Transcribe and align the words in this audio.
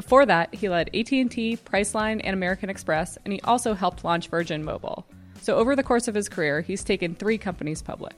Before 0.00 0.24
that, 0.24 0.54
he 0.54 0.70
led 0.70 0.88
AT&T, 0.94 1.58
Priceline, 1.58 2.22
and 2.24 2.32
American 2.32 2.70
Express, 2.70 3.18
and 3.22 3.34
he 3.34 3.40
also 3.42 3.74
helped 3.74 4.02
launch 4.02 4.28
Virgin 4.28 4.64
Mobile. 4.64 5.04
So 5.42 5.56
over 5.56 5.76
the 5.76 5.82
course 5.82 6.08
of 6.08 6.14
his 6.14 6.26
career, 6.26 6.62
he's 6.62 6.82
taken 6.82 7.14
3 7.14 7.36
companies 7.36 7.82
public. 7.82 8.14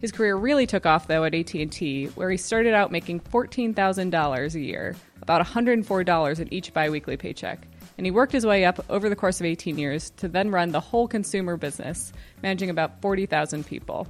His 0.00 0.12
career 0.12 0.36
really 0.36 0.68
took 0.68 0.86
off 0.86 1.08
though 1.08 1.24
at 1.24 1.34
AT&T, 1.34 2.04
where 2.14 2.30
he 2.30 2.36
started 2.36 2.74
out 2.74 2.92
making 2.92 3.18
$14,000 3.22 4.54
a 4.54 4.60
year, 4.60 4.94
about 5.20 5.44
$104 5.44 6.38
in 6.38 6.54
each 6.54 6.72
biweekly 6.72 7.16
paycheck. 7.16 7.66
And 7.98 8.06
he 8.06 8.12
worked 8.12 8.32
his 8.32 8.46
way 8.46 8.64
up 8.64 8.84
over 8.88 9.08
the 9.08 9.16
course 9.16 9.40
of 9.40 9.46
18 9.46 9.76
years 9.76 10.10
to 10.18 10.28
then 10.28 10.52
run 10.52 10.70
the 10.70 10.78
whole 10.78 11.08
consumer 11.08 11.56
business, 11.56 12.12
managing 12.40 12.70
about 12.70 13.02
40,000 13.02 13.66
people. 13.66 14.06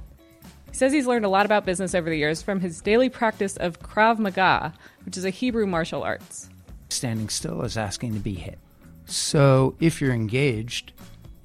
He 0.69 0.75
says 0.75 0.93
he's 0.93 1.07
learned 1.07 1.25
a 1.25 1.29
lot 1.29 1.47
about 1.47 1.65
business 1.65 1.95
over 1.95 2.11
the 2.11 2.17
years 2.17 2.43
from 2.43 2.59
his 2.59 2.79
daily 2.79 3.09
practice 3.09 3.57
of 3.57 3.79
Krav 3.79 4.19
Maga, 4.19 4.71
which 5.03 5.17
is 5.17 5.25
a 5.25 5.31
Hebrew 5.31 5.65
martial 5.65 6.03
arts. 6.03 6.47
Standing 6.89 7.29
still 7.29 7.61
is 7.63 7.77
asking 7.77 8.13
to 8.13 8.19
be 8.19 8.33
hit. 8.33 8.59
So 9.05 9.75
if 9.79 10.01
you're 10.01 10.13
engaged 10.13 10.93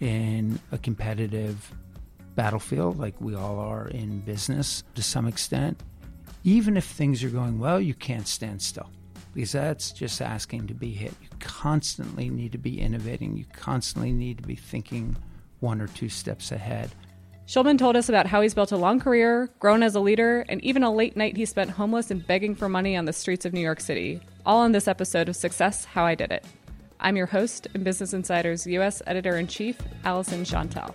in 0.00 0.58
a 0.72 0.78
competitive 0.78 1.72
battlefield, 2.34 2.98
like 2.98 3.20
we 3.20 3.34
all 3.34 3.58
are 3.58 3.88
in 3.88 4.20
business 4.20 4.82
to 4.94 5.02
some 5.02 5.26
extent, 5.26 5.82
even 6.44 6.76
if 6.76 6.84
things 6.84 7.22
are 7.22 7.28
going 7.28 7.58
well, 7.58 7.80
you 7.80 7.94
can't 7.94 8.26
stand 8.26 8.62
still 8.62 8.90
because 9.34 9.52
that's 9.52 9.92
just 9.92 10.20
asking 10.20 10.66
to 10.66 10.74
be 10.74 10.90
hit. 10.90 11.12
You 11.22 11.28
constantly 11.38 12.30
need 12.30 12.52
to 12.52 12.58
be 12.58 12.80
innovating, 12.80 13.36
you 13.36 13.44
constantly 13.52 14.12
need 14.12 14.38
to 14.38 14.42
be 14.42 14.56
thinking 14.56 15.16
one 15.60 15.80
or 15.80 15.86
two 15.88 16.08
steps 16.08 16.52
ahead. 16.52 16.90
Schulman 17.50 17.76
told 17.76 17.96
us 17.96 18.08
about 18.08 18.28
how 18.28 18.42
he's 18.42 18.54
built 18.54 18.70
a 18.70 18.76
long 18.76 19.00
career, 19.00 19.50
grown 19.58 19.82
as 19.82 19.96
a 19.96 20.00
leader, 20.00 20.44
and 20.48 20.62
even 20.62 20.84
a 20.84 20.94
late 20.94 21.16
night 21.16 21.36
he 21.36 21.44
spent 21.44 21.68
homeless 21.68 22.12
and 22.12 22.24
begging 22.24 22.54
for 22.54 22.68
money 22.68 22.96
on 22.96 23.06
the 23.06 23.12
streets 23.12 23.44
of 23.44 23.52
New 23.52 23.60
York 23.60 23.80
City. 23.80 24.20
All 24.46 24.58
on 24.58 24.70
this 24.70 24.86
episode 24.86 25.28
of 25.28 25.34
Success 25.34 25.84
How 25.84 26.04
I 26.04 26.14
Did 26.14 26.30
It. 26.30 26.44
I'm 27.00 27.16
your 27.16 27.26
host 27.26 27.66
and 27.74 27.82
Business 27.82 28.12
Insider's 28.12 28.68
U.S. 28.68 29.02
Editor 29.04 29.36
in 29.36 29.48
Chief, 29.48 29.76
Alyson 30.04 30.44
Shontell. 30.44 30.94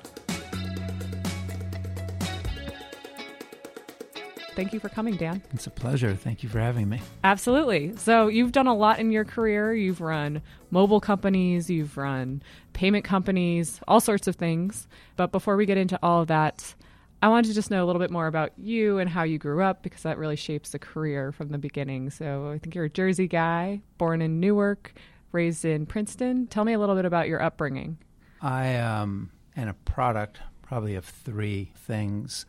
Thank 4.56 4.72
you 4.72 4.80
for 4.80 4.88
coming, 4.88 5.18
Dan. 5.18 5.42
It's 5.52 5.68
a 5.68 5.70
pleasure. 5.70 6.16
Thank 6.16 6.42
you 6.42 6.48
for 6.48 6.60
having 6.60 6.88
me. 6.88 7.02
Absolutely. 7.26 7.94
So, 7.98 8.28
you've 8.28 8.54
done 8.54 8.68
a 8.68 8.74
lot 8.74 9.00
in 9.00 9.12
your 9.12 9.26
career. 9.26 9.74
You've 9.74 10.00
run 10.00 10.42
mobile 10.72 11.02
companies, 11.02 11.70
you've 11.70 11.98
run 11.98 12.42
payment 12.72 13.04
companies, 13.04 13.82
all 13.86 14.00
sorts 14.00 14.28
of 14.28 14.38
things. 14.38 14.88
But 15.18 15.34
before 15.34 15.58
we 15.58 15.66
get 15.66 15.78
into 15.78 16.00
all 16.02 16.22
of 16.22 16.30
that, 16.30 16.74
I 17.22 17.28
wanted 17.28 17.50
to 17.50 17.54
just 17.54 17.70
know 17.70 17.84
a 17.84 17.86
little 17.86 18.00
bit 18.00 18.12
more 18.12 18.28
about 18.28 18.54
you 18.58 18.98
and 18.98 19.10
how 19.10 19.24
you 19.24 19.38
grew 19.38 19.62
up 19.62 19.84
because 19.84 20.04
that 20.04 20.18
really 20.18 20.38
shapes 20.38 20.70
the 20.70 20.80
career 20.80 21.34
from 21.34 21.50
the 21.50 21.58
beginning. 21.58 22.10
So, 22.10 22.50
I 22.50 22.58
think 22.58 22.76
you're 22.76 22.86
a 22.86 22.90
Jersey 22.90 23.28
guy, 23.28 23.82
born 23.98 24.22
in 24.22 24.40
Newark, 24.40 24.94
raised 25.34 25.66
in 25.66 25.86
Princeton. 25.86 26.48
Tell 26.48 26.64
me 26.64 26.72
a 26.72 26.80
little 26.80 26.96
bit 26.96 27.04
about 27.04 27.28
your 27.28 27.42
upbringing. 27.42 27.98
I 28.42 28.78
um, 28.78 29.32
am 29.58 29.68
a 29.68 29.74
product 29.74 30.40
probably 30.62 30.96
of 30.96 31.04
three 31.04 31.74
things 31.76 32.46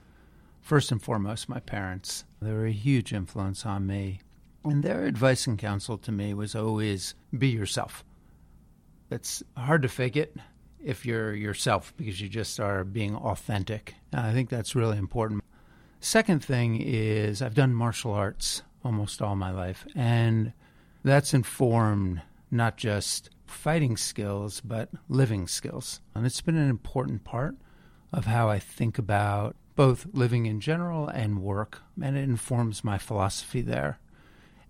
first 0.67 0.91
and 0.91 1.01
foremost, 1.01 1.49
my 1.49 1.61
parents. 1.61 2.25
They 2.43 2.51
were 2.51 2.67
a 2.67 2.73
huge 2.73 3.13
influence 3.13 3.65
on 3.65 3.87
me. 3.87 4.21
And 4.65 4.83
their 4.83 5.05
advice 5.05 5.47
and 5.47 5.57
counsel 5.57 5.97
to 5.99 6.11
me 6.11 6.35
was 6.35 6.57
always 6.57 7.15
be 7.37 7.47
yourself. 7.47 8.05
It's 9.09 9.45
hard 9.57 9.83
to 9.83 9.89
fake 9.89 10.17
it 10.17 10.37
if 10.83 11.07
you're 11.07 11.33
yourself 11.35 11.95
because 11.97 12.21
you 12.21 12.29
just 12.29 12.59
are 12.59 12.83
being 12.83 13.15
authentic. 13.15 13.95
And 14.11 14.23
I 14.23 14.33
think 14.33 14.51
that's 14.51 14.75
really 14.75 14.99
important. 14.99 15.45
Second 16.01 16.45
thing 16.45 16.83
is 16.83 17.43
I've 17.43 17.55
done 17.55 17.73
martial 17.73 18.13
arts 18.13 18.63
almost 18.85 19.23
all 19.23 19.37
my 19.37 19.53
life, 19.53 19.87
and 19.95 20.53
that's 21.05 21.33
informed 21.33 22.23
not 22.51 22.77
just 22.77 23.31
fighting 23.47 23.97
skills, 23.97 24.61
but 24.61 24.91
living 25.09 25.47
skills. 25.47 26.01
And 26.13 26.27
it's 26.27 26.41
been 26.41 26.57
an 26.57 26.71
important 26.71 27.23
part 27.23 27.55
of 28.13 28.27
how 28.27 28.49
I 28.49 28.59
think 28.59 28.99
about 28.99 29.55
both 29.77 30.07
living 30.13 30.47
in 30.47 30.61
general 30.61 31.07
and 31.09 31.43
work, 31.43 31.83
and 32.03 32.17
it 32.17 32.25
informs 32.25 32.83
my 32.83 32.99
philosophy 32.99 33.61
there. 33.61 33.99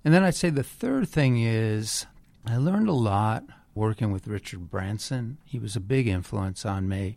And 0.05 0.13
then 0.13 0.23
I'd 0.23 0.35
say 0.35 0.51
the 0.51 0.63
third 0.63 1.09
thing 1.09 1.41
is 1.41 2.07
I 2.45 2.57
learned 2.57 2.89
a 2.89 2.93
lot 2.93 3.45
working 3.75 4.13
with 4.13 4.29
Richard 4.29 4.71
Branson. 4.71 5.39
He 5.45 5.59
was 5.59 5.77
a 5.77 5.81
big 5.81 6.09
influence 6.09 6.65
on 6.65 6.89
me. 6.89 7.17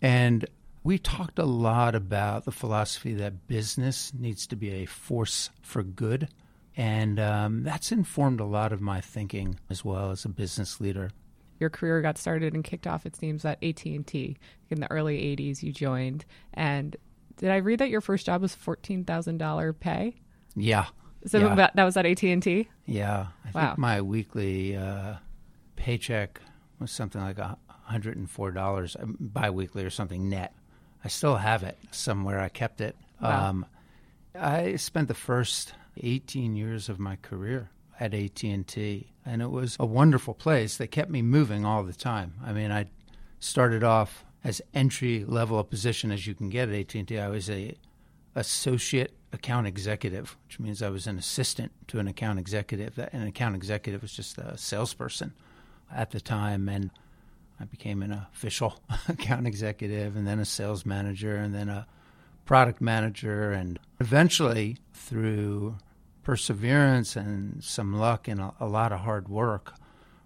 And 0.00 0.46
we 0.84 0.98
talked 0.98 1.38
a 1.38 1.44
lot 1.44 1.94
about 1.94 2.44
the 2.44 2.52
philosophy 2.52 3.14
that 3.14 3.46
business 3.46 4.12
needs 4.14 4.46
to 4.48 4.56
be 4.56 4.70
a 4.70 4.86
force 4.86 5.50
for 5.62 5.82
good. 5.82 6.28
And 6.76 7.20
um, 7.20 7.62
that's 7.62 7.92
informed 7.92 8.40
a 8.40 8.44
lot 8.44 8.72
of 8.72 8.80
my 8.80 9.00
thinking 9.00 9.58
as 9.70 9.84
well 9.84 10.10
as 10.10 10.24
a 10.24 10.28
business 10.28 10.80
leader. 10.80 11.10
Your 11.62 11.70
career 11.70 12.02
got 12.02 12.18
started 12.18 12.54
and 12.54 12.64
kicked 12.64 12.88
off, 12.88 13.06
it 13.06 13.14
seems, 13.14 13.44
at 13.44 13.62
AT&T. 13.62 14.36
In 14.70 14.80
the 14.80 14.90
early 14.90 15.16
80s, 15.36 15.62
you 15.62 15.72
joined. 15.72 16.24
And 16.54 16.96
did 17.36 17.52
I 17.52 17.58
read 17.58 17.78
that 17.78 17.88
your 17.88 18.00
first 18.00 18.26
job 18.26 18.42
was 18.42 18.56
$14,000 18.56 19.78
pay? 19.78 20.16
Yeah. 20.56 20.86
So 21.24 21.38
yeah. 21.38 21.54
that, 21.54 21.76
that 21.76 21.84
was 21.84 21.96
at 21.96 22.04
AT&T? 22.04 22.68
Yeah. 22.84 23.26
I 23.44 23.50
wow. 23.54 23.66
think 23.68 23.78
my 23.78 24.02
weekly 24.02 24.76
uh, 24.76 25.14
paycheck 25.76 26.40
was 26.80 26.90
something 26.90 27.20
like 27.20 27.36
$104 27.36 28.96
uh, 29.00 29.06
biweekly 29.20 29.84
or 29.84 29.90
something 29.90 30.28
net. 30.28 30.52
I 31.04 31.08
still 31.08 31.36
have 31.36 31.62
it 31.62 31.78
somewhere. 31.92 32.40
I 32.40 32.48
kept 32.48 32.80
it. 32.80 32.96
Wow. 33.20 33.50
Um, 33.50 33.66
I 34.34 34.74
spent 34.74 35.06
the 35.06 35.14
first 35.14 35.74
18 36.02 36.56
years 36.56 36.88
of 36.88 36.98
my 36.98 37.14
career 37.22 37.70
at 38.00 38.14
AT&T 38.14 39.12
and 39.24 39.42
it 39.42 39.50
was 39.50 39.76
a 39.78 39.86
wonderful 39.86 40.34
place. 40.34 40.76
They 40.76 40.86
kept 40.86 41.10
me 41.10 41.22
moving 41.22 41.64
all 41.64 41.82
the 41.82 41.92
time. 41.92 42.34
I 42.44 42.52
mean, 42.52 42.72
I 42.72 42.86
started 43.38 43.84
off 43.84 44.24
as 44.44 44.60
entry 44.74 45.24
level 45.24 45.58
a 45.58 45.64
position 45.64 46.10
as 46.10 46.26
you 46.26 46.34
can 46.34 46.48
get 46.48 46.68
at 46.68 46.74
AT&T. 46.94 47.18
I 47.18 47.28
was 47.28 47.48
a 47.48 47.76
associate 48.34 49.12
account 49.32 49.66
executive, 49.66 50.36
which 50.46 50.58
means 50.58 50.82
I 50.82 50.90
was 50.90 51.06
an 51.06 51.18
assistant 51.18 51.72
to 51.88 51.98
an 51.98 52.08
account 52.08 52.38
executive. 52.38 52.98
An 52.98 53.26
account 53.26 53.54
executive 53.54 54.02
was 54.02 54.12
just 54.12 54.38
a 54.38 54.56
salesperson 54.58 55.32
at 55.94 56.10
the 56.10 56.20
time, 56.20 56.68
and 56.68 56.90
I 57.60 57.64
became 57.64 58.02
an 58.02 58.12
official 58.12 58.80
account 59.08 59.46
executive, 59.46 60.16
and 60.16 60.26
then 60.26 60.38
a 60.38 60.44
sales 60.44 60.84
manager, 60.84 61.36
and 61.36 61.54
then 61.54 61.68
a 61.68 61.86
product 62.44 62.80
manager, 62.80 63.52
and 63.52 63.78
eventually 64.00 64.78
through 64.92 65.76
perseverance 66.22 67.16
and 67.16 67.62
some 67.62 67.94
luck 67.94 68.28
and 68.28 68.40
a, 68.40 68.54
a 68.60 68.66
lot 68.66 68.92
of 68.92 69.00
hard 69.00 69.28
work, 69.28 69.74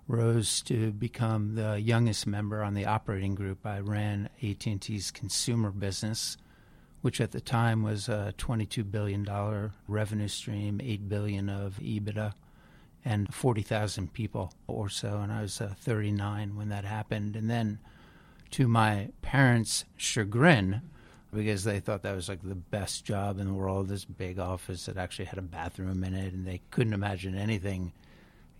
rose 0.08 0.60
to 0.62 0.92
become 0.92 1.54
the 1.54 1.80
youngest 1.80 2.26
member 2.26 2.62
on 2.62 2.74
the 2.74 2.86
operating 2.86 3.34
group. 3.34 3.66
I 3.66 3.80
ran 3.80 4.28
AT&T's 4.42 5.10
consumer 5.10 5.70
business, 5.70 6.36
which 7.00 7.20
at 7.20 7.32
the 7.32 7.40
time 7.40 7.82
was 7.82 8.08
a 8.08 8.32
$22 8.38 8.88
billion 8.90 9.72
revenue 9.88 10.28
stream, 10.28 10.80
8 10.82 11.08
billion 11.08 11.48
of 11.48 11.78
EBITDA, 11.80 12.34
and 13.04 13.32
40,000 13.32 14.12
people 14.12 14.52
or 14.66 14.88
so. 14.88 15.18
And 15.18 15.32
I 15.32 15.42
was 15.42 15.60
uh, 15.60 15.74
39 15.78 16.56
when 16.56 16.68
that 16.68 16.84
happened. 16.84 17.36
And 17.36 17.50
then, 17.50 17.78
to 18.52 18.68
my 18.68 19.10
parents' 19.22 19.84
chagrin, 19.96 20.82
because 21.34 21.64
they 21.64 21.80
thought 21.80 22.02
that 22.02 22.14
was 22.14 22.28
like 22.28 22.42
the 22.42 22.54
best 22.54 23.04
job 23.04 23.38
in 23.38 23.46
the 23.46 23.52
world. 23.52 23.88
This 23.88 24.04
big 24.04 24.38
office 24.38 24.86
that 24.86 24.96
actually 24.96 25.26
had 25.26 25.38
a 25.38 25.42
bathroom 25.42 26.02
in 26.04 26.14
it, 26.14 26.32
and 26.32 26.46
they 26.46 26.60
couldn't 26.70 26.92
imagine 26.92 27.36
anything 27.36 27.92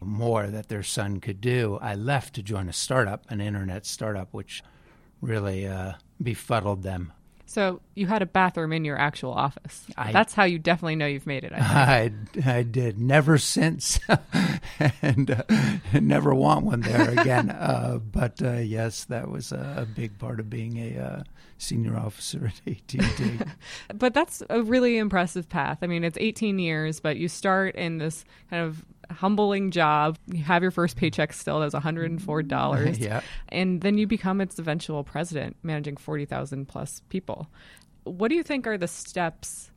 more 0.01 0.49
that 0.49 0.69
their 0.69 0.83
son 0.83 1.21
could 1.21 1.41
do. 1.41 1.79
I 1.81 1.95
left 1.95 2.35
to 2.35 2.43
join 2.43 2.69
a 2.69 2.73
startup, 2.73 3.25
an 3.31 3.41
internet 3.41 3.87
startup, 3.87 4.29
which 4.33 4.63
really 5.21 5.67
uh, 5.67 5.95
befuddled 6.23 6.83
them. 6.83 7.13
So 7.49 7.81
you 7.95 8.07
had 8.07 8.23
a 8.23 8.27
bathroom 8.27 8.73
in 8.73 8.85
your 8.85 8.99
actual 8.99 9.33
office. 9.33 9.85
I- 9.97 10.13
That's 10.13 10.35
how 10.35 10.45
you 10.45 10.59
definitely 10.59 10.97
know 10.97 11.07
you've 11.07 11.27
made 11.27 11.45
it. 11.45 11.53
I. 11.53 12.11
I, 12.45 12.59
I 12.59 12.63
did 12.65 12.99
never 12.99 13.39
since, 13.39 14.01
and 15.03 15.31
uh, 15.31 15.43
never 16.01 16.35
want 16.35 16.65
one 16.67 16.81
there 16.81 17.11
again. 17.11 17.51
uh, 17.51 17.99
but 17.99 18.43
uh, 18.43 18.55
yes, 18.55 19.05
that 19.05 19.31
was 19.31 19.53
a, 19.53 19.75
a 19.79 19.87
big 19.87 20.19
part 20.19 20.41
of 20.41 20.51
being 20.51 20.77
a 20.77 20.99
uh, 20.99 21.23
senior 21.59 21.97
officer 21.97 22.47
at 22.47 22.61
AT 22.73 22.95
and 22.95 23.17
T. 23.17 23.39
but 23.95 24.13
that's 24.13 24.43
a 24.51 24.63
really 24.63 24.99
impressive 24.99 25.49
path. 25.49 25.79
I 25.83 25.87
mean, 25.87 26.05
it's 26.05 26.19
18 26.21 26.59
years, 26.59 27.01
but 27.01 27.17
you 27.17 27.29
start 27.29 27.77
in 27.77 27.99
this 27.99 28.25
kind 28.51 28.63
of 28.65 28.85
humbling 29.11 29.71
job. 29.71 30.19
You 30.27 30.43
have 30.45 30.63
your 30.63 30.71
first 30.71 30.97
paycheck 30.97 31.33
still, 31.33 31.61
that 31.61 31.73
was 31.73 31.75
$104. 31.75 32.99
Yeah. 33.07 33.21
And 33.49 33.81
then 33.81 33.99
you 33.99 34.07
become 34.07 34.41
its 34.41 34.59
eventual 34.59 35.05
president, 35.05 35.57
managing 35.63 35.97
40,000 35.97 36.67
plus 36.67 37.03
people. 37.09 37.49
What 38.05 38.29
do 38.29 38.35
you 38.35 38.43
think 38.43 38.67
are 38.67 38.79
the 38.79 38.89
steps 38.89 39.71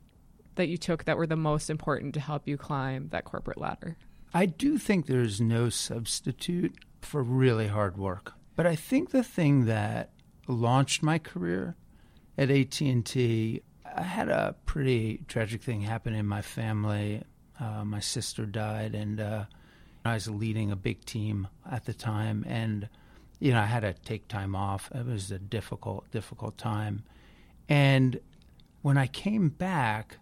that 0.54 0.68
you 0.68 0.76
took 0.76 1.04
that 1.04 1.16
were 1.16 1.26
the 1.26 1.36
most 1.36 1.70
important 1.70 2.14
to 2.14 2.20
help 2.20 2.48
you 2.48 2.56
climb 2.56 3.08
that 3.10 3.24
corporate 3.24 3.58
ladder? 3.58 3.96
I 4.32 4.46
do 4.46 4.78
think 4.78 5.06
there's 5.06 5.40
no 5.40 5.68
substitute 5.68 6.76
for 7.00 7.22
really 7.22 7.66
hard 7.66 7.96
work. 7.96 8.32
But 8.56 8.66
I 8.66 8.76
think 8.76 9.10
the 9.10 9.22
thing 9.22 9.66
that 9.66 10.10
launched 10.46 11.02
my 11.02 11.18
career 11.18 11.76
at 12.36 12.50
AT&T, 12.50 13.62
I 13.96 14.02
had 14.02 14.28
a 14.28 14.54
pretty 14.66 15.22
tragic 15.28 15.62
thing 15.62 15.80
happen 15.80 16.14
in 16.14 16.26
my 16.26 16.42
family. 16.42 17.22
Uh, 17.60 17.84
my 17.84 18.00
sister 18.00 18.46
died, 18.46 18.94
and 18.94 19.20
uh, 19.20 19.44
I 20.04 20.14
was 20.14 20.28
leading 20.28 20.70
a 20.70 20.76
big 20.76 21.04
team 21.04 21.48
at 21.70 21.84
the 21.84 21.92
time, 21.92 22.44
and 22.48 22.88
you 23.38 23.52
know 23.52 23.60
I 23.60 23.66
had 23.66 23.80
to 23.80 23.92
take 23.92 24.28
time 24.28 24.56
off. 24.56 24.90
It 24.94 25.06
was 25.06 25.30
a 25.30 25.38
difficult, 25.38 26.10
difficult 26.10 26.56
time, 26.56 27.04
and 27.68 28.18
when 28.82 28.96
I 28.96 29.06
came 29.06 29.50
back, 29.50 30.16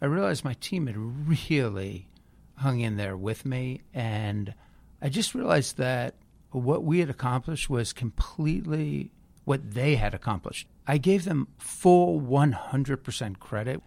I 0.00 0.06
realized 0.06 0.44
my 0.44 0.54
team 0.54 0.86
had 0.86 0.96
really 0.96 2.08
hung 2.56 2.80
in 2.80 2.96
there 2.96 3.16
with 3.16 3.44
me, 3.44 3.82
and 3.92 4.54
I 5.02 5.08
just 5.08 5.34
realized 5.34 5.76
that 5.76 6.14
what 6.50 6.84
we 6.84 7.00
had 7.00 7.10
accomplished 7.10 7.68
was 7.68 7.92
completely 7.92 9.10
what 9.44 9.72
they 9.72 9.96
had 9.96 10.14
accomplished. 10.14 10.66
I 10.86 10.98
gave 10.98 11.24
them 11.24 11.48
full 11.58 12.20
100% 12.20 13.38
credit. 13.38 13.82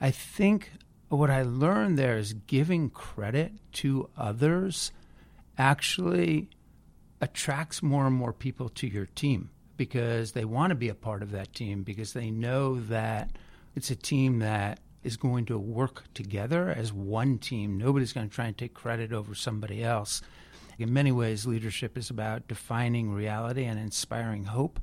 I 0.00 0.10
think 0.10 0.72
what 1.08 1.30
I 1.30 1.42
learned 1.42 1.98
there 1.98 2.16
is 2.16 2.32
giving 2.32 2.90
credit 2.90 3.52
to 3.74 4.10
others 4.16 4.90
actually 5.56 6.50
attracts 7.20 7.82
more 7.82 8.06
and 8.06 8.14
more 8.14 8.32
people 8.32 8.68
to 8.68 8.86
your 8.86 9.06
team 9.06 9.50
because 9.76 10.32
they 10.32 10.44
want 10.44 10.70
to 10.70 10.74
be 10.74 10.88
a 10.88 10.94
part 10.94 11.22
of 11.22 11.30
that 11.32 11.52
team 11.52 11.82
because 11.82 12.12
they 12.12 12.30
know 12.30 12.80
that 12.80 13.30
it's 13.74 13.90
a 13.90 13.96
team 13.96 14.40
that 14.40 14.80
is 15.04 15.16
going 15.16 15.44
to 15.46 15.58
work 15.58 16.02
together 16.14 16.70
as 16.70 16.92
one 16.92 17.38
team. 17.38 17.78
Nobody's 17.78 18.12
going 18.12 18.28
to 18.28 18.34
try 18.34 18.46
and 18.46 18.58
take 18.58 18.74
credit 18.74 19.12
over 19.12 19.34
somebody 19.34 19.84
else. 19.84 20.20
In 20.78 20.92
many 20.92 21.12
ways, 21.12 21.46
leadership 21.46 21.96
is 21.96 22.10
about 22.10 22.48
defining 22.48 23.12
reality 23.12 23.64
and 23.64 23.78
inspiring 23.78 24.44
hope. 24.44 24.80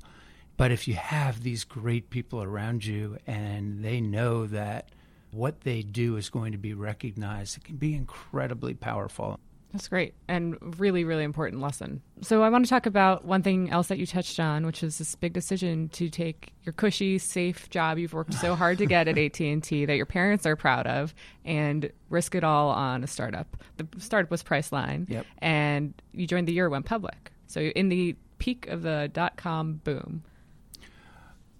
But 0.56 0.72
if 0.72 0.88
you 0.88 0.94
have 0.94 1.42
these 1.42 1.64
great 1.64 2.10
people 2.10 2.42
around 2.42 2.84
you 2.84 3.18
and 3.26 3.84
they 3.84 4.00
know 4.00 4.46
that 4.46 4.88
what 5.34 5.62
they 5.62 5.82
do 5.82 6.16
is 6.16 6.30
going 6.30 6.52
to 6.52 6.58
be 6.58 6.74
recognized, 6.74 7.56
it 7.56 7.64
can 7.64 7.76
be 7.76 7.94
incredibly 7.94 8.74
powerful. 8.74 9.38
That's 9.72 9.88
great 9.88 10.14
and 10.28 10.56
really, 10.78 11.02
really 11.02 11.24
important 11.24 11.60
lesson. 11.60 12.00
So 12.22 12.44
I 12.44 12.48
want 12.48 12.64
to 12.64 12.68
talk 12.70 12.86
about 12.86 13.24
one 13.24 13.42
thing 13.42 13.70
else 13.70 13.88
that 13.88 13.98
you 13.98 14.06
touched 14.06 14.38
on, 14.38 14.64
which 14.66 14.84
is 14.84 14.98
this 14.98 15.16
big 15.16 15.32
decision 15.32 15.88
to 15.88 16.08
take 16.08 16.52
your 16.62 16.72
cushy, 16.74 17.18
safe 17.18 17.68
job 17.70 17.98
you've 17.98 18.12
worked 18.12 18.34
so 18.34 18.54
hard 18.54 18.78
to 18.78 18.86
get 18.86 19.08
at 19.08 19.18
AT 19.24 19.40
and 19.40 19.64
T 19.64 19.84
that 19.84 19.96
your 19.96 20.06
parents 20.06 20.46
are 20.46 20.54
proud 20.54 20.86
of, 20.86 21.12
and 21.44 21.90
risk 22.08 22.36
it 22.36 22.44
all 22.44 22.68
on 22.70 23.02
a 23.02 23.08
startup. 23.08 23.56
The 23.76 23.88
startup 23.98 24.30
was 24.30 24.44
Priceline, 24.44 25.10
Yep. 25.10 25.26
and 25.38 25.92
you 26.12 26.28
joined 26.28 26.46
the 26.46 26.52
year 26.52 26.66
it 26.66 26.70
went 26.70 26.86
public. 26.86 27.32
So 27.48 27.60
in 27.60 27.88
the 27.88 28.14
peak 28.38 28.68
of 28.68 28.82
the 28.82 29.10
dot 29.12 29.36
com 29.36 29.80
boom, 29.82 30.22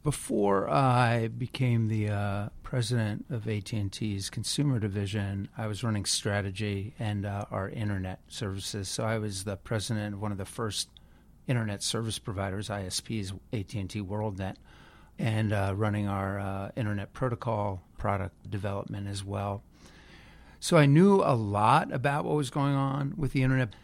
Before 0.05 0.69
I 0.69 1.29
became 1.29 1.89
the 1.89 2.11
uh, 2.11 2.49
president 2.63 3.25
of 3.31 3.49
AT&T's 3.49 4.29
consumer 4.29 4.79
division, 4.79 5.49
I 5.57 5.67
was 5.67 5.83
running 5.83 6.05
strategy 6.05 6.93
and 6.99 7.25
uh, 7.25 7.47
our 7.51 7.71
internet 7.71 8.21
services. 8.29 8.87
So 8.91 9.05
I 9.05 9.17
was 9.17 9.45
the 9.45 9.57
president 9.57 10.17
of 10.17 10.21
one 10.21 10.31
of 10.31 10.37
the 10.37 10.45
first 10.45 10.91
internet 11.47 11.83
service 11.83 12.19
providers, 12.19 12.69
ISPs, 12.69 13.33
AT&T 13.55 14.03
WorldNet, 14.03 14.57
and 15.19 15.55
uh, 15.55 15.73
running 15.75 16.07
our 16.07 16.39
uh, 16.39 16.71
internet 16.77 17.15
protocol 17.15 17.81
product 17.97 18.51
development 18.51 19.09
as 19.09 19.25
well. 19.25 19.63
So 20.61 20.77
I 20.77 20.85
knew 20.85 21.23
a 21.23 21.33
lot 21.33 21.91
about 21.91 22.27
what 22.27 22.37
was 22.37 22.51
going 22.51 22.75
on 22.75 23.15
with 23.17 23.33
the 23.33 23.43
internet. 23.43 23.75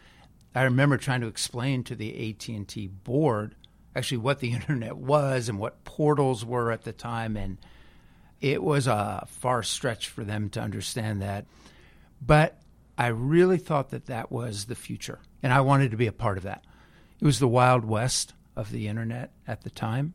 I 0.53 0.61
remember 0.61 0.97
trying 0.97 1.21
to 1.21 1.27
explain 1.27 1.83
to 1.85 1.95
the 1.95 2.29
AT&T 2.29 2.89
board 3.03 3.55
actually 3.95 4.17
what 4.17 4.39
the 4.39 4.51
internet 4.53 4.97
was 4.97 5.49
and 5.49 5.59
what 5.59 5.83
portals 5.83 6.45
were 6.45 6.71
at 6.71 6.83
the 6.83 6.93
time 6.93 7.37
and 7.37 7.57
it 8.39 8.63
was 8.63 8.87
a 8.87 9.25
far 9.27 9.61
stretch 9.61 10.09
for 10.09 10.23
them 10.23 10.49
to 10.49 10.59
understand 10.59 11.21
that 11.21 11.45
but 12.25 12.57
I 12.97 13.07
really 13.07 13.57
thought 13.57 13.89
that 13.89 14.05
that 14.07 14.31
was 14.31 14.65
the 14.65 14.75
future 14.75 15.19
and 15.41 15.51
I 15.51 15.61
wanted 15.61 15.91
to 15.91 15.97
be 15.97 16.07
a 16.07 16.11
part 16.11 16.37
of 16.37 16.43
that. 16.43 16.63
It 17.19 17.25
was 17.25 17.39
the 17.39 17.47
wild 17.47 17.85
west 17.85 18.33
of 18.55 18.71
the 18.71 18.87
internet 18.87 19.31
at 19.47 19.61
the 19.61 19.69
time. 19.69 20.13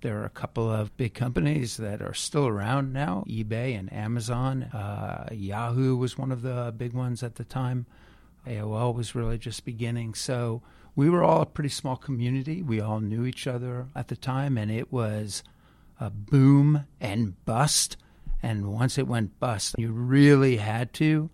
There 0.00 0.20
are 0.20 0.24
a 0.24 0.30
couple 0.30 0.70
of 0.70 0.96
big 0.96 1.14
companies 1.14 1.76
that 1.76 2.02
are 2.02 2.14
still 2.14 2.46
around 2.46 2.92
now 2.92 3.24
eBay 3.28 3.78
and 3.78 3.92
Amazon. 3.92 4.64
Uh, 4.64 5.28
Yahoo 5.30 5.96
was 5.96 6.18
one 6.18 6.32
of 6.32 6.42
the 6.42 6.74
big 6.76 6.92
ones 6.92 7.22
at 7.22 7.36
the 7.36 7.44
time. 7.44 7.86
AOL 8.46 8.94
was 8.94 9.14
really 9.14 9.38
just 9.38 9.64
beginning. 9.64 10.14
So 10.14 10.62
we 10.94 11.08
were 11.08 11.24
all 11.24 11.40
a 11.40 11.46
pretty 11.46 11.70
small 11.70 11.96
community. 11.96 12.62
We 12.62 12.80
all 12.80 13.00
knew 13.00 13.24
each 13.24 13.46
other 13.46 13.88
at 13.94 14.08
the 14.08 14.16
time, 14.16 14.58
and 14.58 14.70
it 14.70 14.92
was 14.92 15.42
a 15.98 16.10
boom 16.10 16.86
and 17.00 17.42
bust. 17.44 17.96
And 18.42 18.72
once 18.72 18.98
it 18.98 19.06
went 19.06 19.38
bust, 19.38 19.76
you 19.78 19.92
really 19.92 20.56
had 20.56 20.92
to 20.94 21.30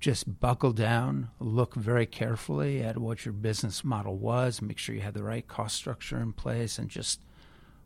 just 0.00 0.40
buckle 0.40 0.72
down, 0.72 1.30
look 1.40 1.74
very 1.74 2.06
carefully 2.06 2.82
at 2.82 2.98
what 2.98 3.24
your 3.24 3.32
business 3.32 3.82
model 3.82 4.16
was, 4.16 4.62
make 4.62 4.78
sure 4.78 4.94
you 4.94 5.00
had 5.00 5.14
the 5.14 5.22
right 5.22 5.46
cost 5.48 5.76
structure 5.76 6.18
in 6.18 6.32
place, 6.32 6.78
and 6.78 6.88
just 6.88 7.20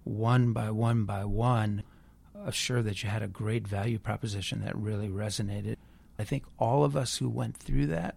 one 0.05 0.52
by 0.52 0.71
one 0.71 1.05
by 1.05 1.25
one, 1.25 1.83
assure 2.45 2.83
that 2.83 3.02
you 3.02 3.09
had 3.09 3.23
a 3.23 3.29
great 3.29 3.67
value 3.67 3.99
proposition 3.99 4.62
that 4.62 4.76
really 4.76 5.09
resonated. 5.09 5.76
I 6.19 6.25
think 6.25 6.45
all 6.59 6.85
of 6.85 6.97
us 6.97 7.17
who 7.17 7.29
went 7.29 7.57
through 7.57 7.87
that 7.87 8.17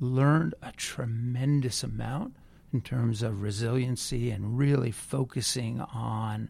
learned 0.00 0.54
a 0.62 0.72
tremendous 0.72 1.82
amount 1.82 2.36
in 2.72 2.80
terms 2.80 3.22
of 3.22 3.42
resiliency 3.42 4.30
and 4.30 4.58
really 4.58 4.90
focusing 4.90 5.80
on 5.80 6.48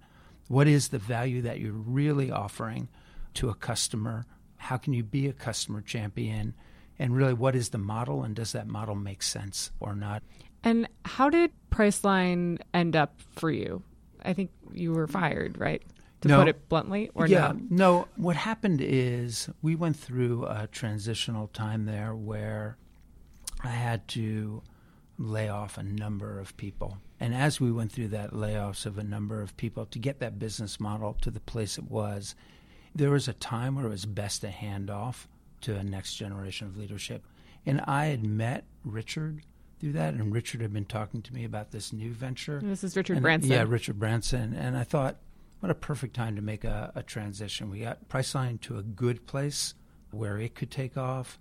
what 0.49 0.67
is 0.67 0.89
the 0.89 0.99
value 0.99 1.43
that 1.43 1.61
you're 1.61 1.73
really 1.73 2.31
offering 2.31 2.89
to 3.35 3.49
a 3.49 3.55
customer. 3.55 4.27
How 4.57 4.77
can 4.77 4.93
you 4.93 5.03
be 5.03 5.27
a 5.29 5.33
customer 5.33 5.81
champion? 5.83 6.55
And 6.99 7.15
really, 7.15 7.35
what 7.35 7.55
is 7.55 7.69
the 7.69 7.79
model, 7.79 8.23
and 8.23 8.35
does 8.35 8.53
that 8.53 8.67
model 8.67 8.95
make 8.95 9.23
sense 9.23 9.71
or 9.81 9.95
not? 9.95 10.23
and 10.65 10.89
how 11.05 11.29
did 11.31 11.53
Priceline 11.71 12.59
end 12.75 12.97
up 12.97 13.21
for 13.37 13.51
you? 13.53 13.83
I 14.25 14.33
think 14.33 14.51
you 14.73 14.93
were 14.93 15.07
fired, 15.07 15.59
right? 15.61 15.81
To 16.23 16.29
No. 16.29 16.39
put 16.39 16.49
it 16.49 16.69
bluntly, 16.69 17.11
or 17.15 17.29
yeah, 17.29 17.53
no? 17.53 17.61
no. 17.71 18.09
What 18.17 18.35
happened 18.35 18.81
is 18.83 19.49
we 19.63 19.77
went 19.77 19.97
through 19.97 20.45
a 20.47 20.67
transitional 20.73 21.47
time 21.49 21.85
there 21.85 22.17
where 22.17 22.79
I 23.63 23.69
had 23.69 24.07
to 24.09 24.63
lay 25.19 25.49
off 25.49 25.79
a 25.79 25.83
number 25.83 26.39
of 26.39 26.57
people. 26.57 26.99
And 27.19 27.35
as 27.35 27.61
we 27.61 27.73
went 27.73 27.91
through 27.93 28.09
that 28.09 28.33
layoffs 28.33 28.85
of 28.85 28.99
a 28.99 29.05
number 29.05 29.41
of 29.41 29.57
people 29.57 29.87
to 29.87 29.99
get 29.99 30.19
that 30.21 30.39
business 30.39 30.79
model 30.79 31.15
to 31.23 31.31
the 31.31 31.41
place 31.41 31.79
it 31.79 31.91
was, 31.91 32.35
there 32.95 33.11
was 33.11 33.29
a 33.29 33.33
time 33.33 33.77
where 33.77 33.87
it 33.87 33.91
was 33.91 34.05
best 34.07 34.43
to 34.43 34.51
hand 34.51 34.91
off 34.91 35.29
to 35.63 35.77
a 35.77 35.83
next 35.83 36.15
generation 36.17 36.67
of 36.67 36.77
leadership. 36.77 37.25
And 37.65 37.81
I 37.83 38.07
had 38.07 38.25
met 38.25 38.65
Richard 38.85 39.43
through 39.81 39.93
that, 39.93 40.15
and 40.15 40.33
Richard 40.33 40.61
had 40.61 40.73
been 40.73 40.85
talking 40.85 41.23
to 41.23 41.35
me 41.35 41.45
about 41.45 41.71
this 41.71 41.93
new 41.93 42.13
venture. 42.13 42.61
This 42.63 42.85
is 42.85 42.97
Richard 42.97 43.15
And- 43.17 43.23
Branson. 43.23 43.51
Yeah, 43.51 43.65
Richard 43.67 43.99
Branson. 43.99 44.55
And 44.55 44.77
I 44.77 44.85
thought, 44.85 45.17
what 45.61 45.71
a 45.71 45.75
perfect 45.75 46.15
time 46.15 46.37
to 46.37 46.43
make 46.43 46.65
a, 46.65 46.93
a 46.95 47.03
transition. 47.03 47.71
We 47.71 47.81
got 47.81 48.09
Priceline 48.09 48.61
to 48.63 48.79
a 48.79 48.83
good 48.83 49.27
place 49.27 49.75
where 50.11 50.39
it 50.39 50.55
could 50.55 50.71
take 50.71 50.97
off. 50.97 51.39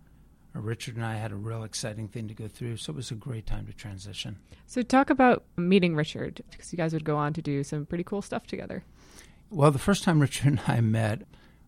Richard 0.61 0.95
and 0.95 1.05
I 1.05 1.15
had 1.15 1.31
a 1.31 1.35
real 1.35 1.63
exciting 1.63 2.07
thing 2.07 2.27
to 2.27 2.33
go 2.33 2.47
through, 2.47 2.77
so 2.77 2.91
it 2.91 2.95
was 2.95 3.11
a 3.11 3.15
great 3.15 3.45
time 3.45 3.65
to 3.67 3.73
transition. 3.73 4.37
So 4.67 4.81
talk 4.81 5.09
about 5.09 5.43
meeting 5.57 5.95
Richard 5.95 6.41
because 6.51 6.71
you 6.71 6.77
guys 6.77 6.93
would 6.93 7.03
go 7.03 7.17
on 7.17 7.33
to 7.33 7.41
do 7.41 7.63
some 7.63 7.85
pretty 7.85 8.03
cool 8.03 8.21
stuff 8.21 8.47
together. 8.47 8.83
Well, 9.49 9.71
the 9.71 9.79
first 9.79 10.03
time 10.03 10.19
Richard 10.21 10.47
and 10.47 10.61
I 10.67 10.81
met, 10.81 11.23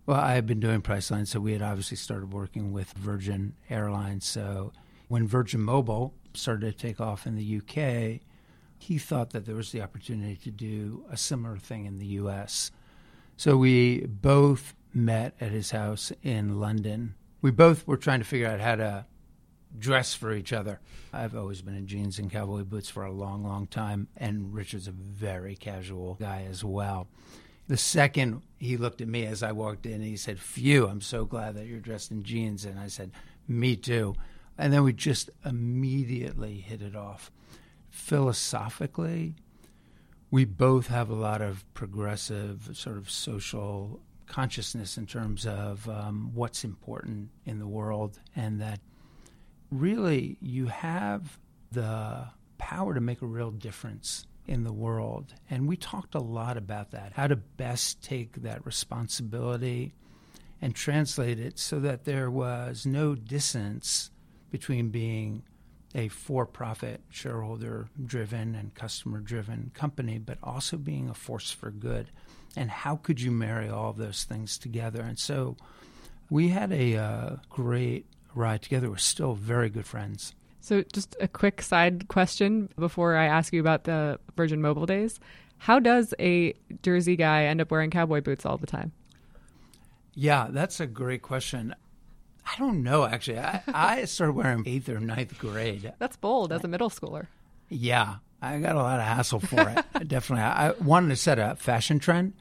well, 0.05 0.19
I 0.19 0.33
had 0.33 0.45
been 0.45 0.59
doing 0.59 0.81
Priceline, 0.81 1.27
so 1.27 1.39
we 1.39 1.53
had 1.53 1.61
obviously 1.61 1.97
started 1.97 2.33
working 2.33 2.71
with 2.71 2.93
Virgin 2.93 3.55
Airlines. 3.69 4.25
So 4.25 4.71
when 5.07 5.27
Virgin 5.27 5.61
Mobile 5.61 6.13
started 6.33 6.71
to 6.71 6.87
take 6.87 7.01
off 7.01 7.27
in 7.27 7.35
the 7.35 7.57
UK, 7.57 8.21
he 8.79 8.97
thought 8.97 9.31
that 9.31 9.45
there 9.45 9.55
was 9.55 9.71
the 9.71 9.81
opportunity 9.81 10.35
to 10.35 10.51
do 10.51 11.03
a 11.09 11.17
similar 11.17 11.57
thing 11.57 11.85
in 11.85 11.97
the 11.97 12.05
US. 12.05 12.71
So 13.35 13.57
we 13.57 14.05
both 14.05 14.73
met 14.93 15.35
at 15.39 15.51
his 15.51 15.71
house 15.71 16.11
in 16.23 16.59
London. 16.59 17.15
We 17.41 17.51
both 17.51 17.87
were 17.87 17.97
trying 17.97 18.19
to 18.19 18.25
figure 18.25 18.47
out 18.47 18.59
how 18.59 18.75
to 18.75 19.05
dress 19.77 20.13
for 20.13 20.33
each 20.33 20.53
other. 20.53 20.79
I've 21.13 21.35
always 21.35 21.61
been 21.61 21.75
in 21.75 21.87
jeans 21.87 22.19
and 22.19 22.31
cowboy 22.31 22.63
boots 22.63 22.89
for 22.89 23.03
a 23.03 23.11
long, 23.11 23.43
long 23.43 23.67
time, 23.67 24.07
and 24.17 24.53
Richard's 24.53 24.87
a 24.87 24.91
very 24.91 25.55
casual 25.55 26.15
guy 26.15 26.45
as 26.49 26.63
well. 26.63 27.07
The 27.67 27.77
second 27.77 28.41
he 28.57 28.77
looked 28.77 29.01
at 29.01 29.07
me 29.07 29.25
as 29.25 29.43
I 29.43 29.51
walked 29.51 29.85
in, 29.85 30.01
he 30.01 30.17
said, 30.17 30.39
Phew, 30.39 30.87
I'm 30.87 31.01
so 31.01 31.25
glad 31.25 31.55
that 31.55 31.67
you're 31.67 31.79
dressed 31.79 32.11
in 32.11 32.23
jeans. 32.23 32.65
And 32.65 32.79
I 32.79 32.87
said, 32.87 33.11
Me 33.47 33.75
too. 33.75 34.15
And 34.57 34.73
then 34.73 34.83
we 34.83 34.93
just 34.93 35.29
immediately 35.45 36.59
hit 36.59 36.81
it 36.81 36.95
off. 36.95 37.31
Philosophically, 37.89 39.35
we 40.31 40.45
both 40.45 40.87
have 40.87 41.09
a 41.09 41.15
lot 41.15 41.41
of 41.41 41.63
progressive 41.73 42.69
sort 42.73 42.97
of 42.97 43.09
social 43.09 44.01
consciousness 44.27 44.97
in 44.97 45.05
terms 45.05 45.45
of 45.45 45.87
um, 45.89 46.31
what's 46.33 46.63
important 46.63 47.29
in 47.45 47.59
the 47.59 47.67
world, 47.67 48.19
and 48.35 48.61
that 48.61 48.79
really 49.71 50.37
you 50.41 50.67
have 50.67 51.39
the 51.71 52.27
power 52.57 52.93
to 52.93 53.01
make 53.01 53.21
a 53.21 53.25
real 53.25 53.51
difference 53.51 54.25
in 54.45 54.63
the 54.63 54.73
world. 54.73 55.33
And 55.49 55.67
we 55.67 55.75
talked 55.75 56.15
a 56.15 56.19
lot 56.19 56.57
about 56.57 56.91
that, 56.91 57.13
how 57.13 57.27
to 57.27 57.35
best 57.35 58.01
take 58.01 58.41
that 58.43 58.65
responsibility 58.65 59.93
and 60.61 60.73
translate 60.73 61.39
it 61.39 61.59
so 61.59 61.79
that 61.81 62.05
there 62.05 62.31
was 62.31 62.85
no 62.85 63.15
distance 63.15 64.09
between 64.49 64.89
being 64.89 65.43
a 65.93 66.07
for 66.07 66.45
profit, 66.45 67.01
shareholder 67.09 67.89
driven, 68.05 68.55
and 68.55 68.73
customer 68.73 69.19
driven 69.19 69.71
company, 69.73 70.17
but 70.17 70.37
also 70.43 70.77
being 70.77 71.09
a 71.09 71.13
force 71.13 71.51
for 71.51 71.71
good. 71.71 72.09
And 72.57 72.69
how 72.69 72.95
could 72.97 73.21
you 73.21 73.31
marry 73.31 73.69
all 73.69 73.91
of 73.91 73.97
those 73.97 74.23
things 74.23 74.57
together? 74.57 75.01
And 75.01 75.17
so 75.17 75.55
we 76.29 76.49
had 76.49 76.71
a 76.71 76.97
uh, 76.97 77.35
great 77.49 78.05
ride 78.35 78.61
together. 78.61 78.89
We're 78.89 78.97
still 78.97 79.33
very 79.33 79.69
good 79.69 79.85
friends. 79.85 80.33
So, 80.59 80.83
just 80.91 81.15
a 81.21 81.29
quick 81.29 81.61
side 81.61 82.09
question 82.09 82.69
before 82.77 83.15
I 83.15 83.25
ask 83.25 83.53
you 83.53 83.61
about 83.61 83.85
the 83.85 84.19
Virgin 84.35 84.61
Mobile 84.61 84.85
days. 84.85 85.19
How 85.59 85.79
does 85.79 86.13
a 86.19 86.53
Jersey 86.83 87.15
guy 87.15 87.45
end 87.45 87.61
up 87.61 87.71
wearing 87.71 87.89
cowboy 87.89 88.21
boots 88.21 88.45
all 88.45 88.57
the 88.57 88.67
time? 88.67 88.91
Yeah, 90.13 90.47
that's 90.49 90.79
a 90.79 90.87
great 90.87 91.21
question. 91.21 91.73
I 92.45 92.57
don't 92.57 92.83
know, 92.83 93.05
actually. 93.05 93.39
I, 93.39 93.61
I 93.73 94.05
started 94.05 94.33
wearing 94.33 94.63
eighth 94.65 94.89
or 94.89 94.99
ninth 94.99 95.37
grade. 95.39 95.93
That's 95.99 96.17
bold 96.17 96.51
as 96.51 96.63
a 96.63 96.67
middle 96.67 96.89
schooler. 96.89 97.27
Yeah, 97.69 98.15
I 98.41 98.59
got 98.59 98.75
a 98.75 98.79
lot 98.79 98.99
of 98.99 99.05
hassle 99.05 99.39
for 99.39 99.69
it. 99.69 99.85
Definitely. 100.07 100.43
I 100.43 100.71
wanted 100.71 101.09
to 101.09 101.15
set 101.15 101.39
a 101.39 101.55
fashion 101.55 101.99
trend, 101.99 102.33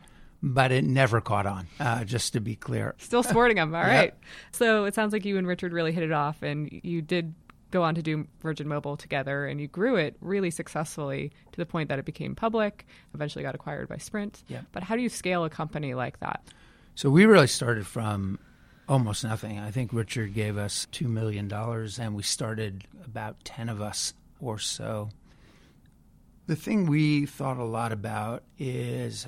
but 0.43 0.73
it 0.73 0.85
never 0.85 1.21
caught 1.21 1.47
on, 1.47 1.67
uh, 1.81 2.05
just 2.05 2.33
to 2.35 2.41
be 2.41 2.57
clear. 2.57 2.95
Still 2.99 3.23
sporting 3.23 3.57
them. 3.57 3.75
All 3.75 3.83
right. 3.83 4.13
Yep. 4.15 4.25
So 4.53 4.85
it 4.85 4.95
sounds 4.95 5.13
like 5.13 5.25
you 5.25 5.39
and 5.39 5.47
Richard 5.47 5.73
really 5.73 5.93
hit 5.93 6.03
it 6.03 6.13
off, 6.13 6.43
and 6.43 6.69
you 6.71 7.03
did 7.03 7.35
go 7.71 7.83
on 7.83 7.95
to 7.95 8.03
do 8.03 8.27
Virgin 8.41 8.69
Mobile 8.69 8.97
together, 8.97 9.47
and 9.47 9.61
you 9.61 9.69
grew 9.69 9.97
it 9.97 10.17
really 10.21 10.51
successfully 10.51 11.33
to 11.53 11.57
the 11.57 11.67
point 11.67 11.89
that 11.89 11.99
it 11.99 12.05
became 12.05 12.35
public, 12.35 12.87
eventually 13.15 13.43
got 13.43 13.55
acquired 13.55 13.89
by 13.89 13.97
Sprint. 13.97 14.43
Yeah. 14.49 14.61
But 14.73 14.83
how 14.83 14.97
do 14.97 15.03
you 15.03 15.09
scale 15.09 15.45
a 15.45 15.51
company 15.51 15.95
like 15.95 16.21
that? 16.21 16.43
So 16.95 17.11
we 17.11 17.27
really 17.27 17.49
started 17.49 17.87
from 17.87 18.39
almost 18.89 19.25
nothing. 19.25 19.59
I 19.59 19.71
think 19.71 19.93
Richard 19.93 20.33
gave 20.35 20.57
us 20.57 20.87
$2 20.93 21.07
million, 21.07 21.53
and 21.53 22.15
we 22.15 22.23
started 22.23 22.85
about 23.05 23.45
10 23.45 23.69
of 23.69 23.81
us 23.81 24.15
or 24.41 24.59
so. 24.59 25.11
The 26.47 26.57
thing 26.57 26.87
we 26.87 27.27
thought 27.27 27.59
a 27.59 27.65
lot 27.65 27.91
about 27.91 28.45
is 28.59 29.27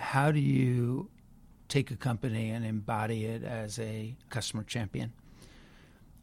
how 0.00 0.32
do 0.32 0.40
you 0.40 1.10
take 1.68 1.90
a 1.90 1.96
company 1.96 2.50
and 2.50 2.64
embody 2.64 3.26
it 3.26 3.44
as 3.44 3.78
a 3.78 4.16
customer 4.28 4.64
champion? 4.64 5.12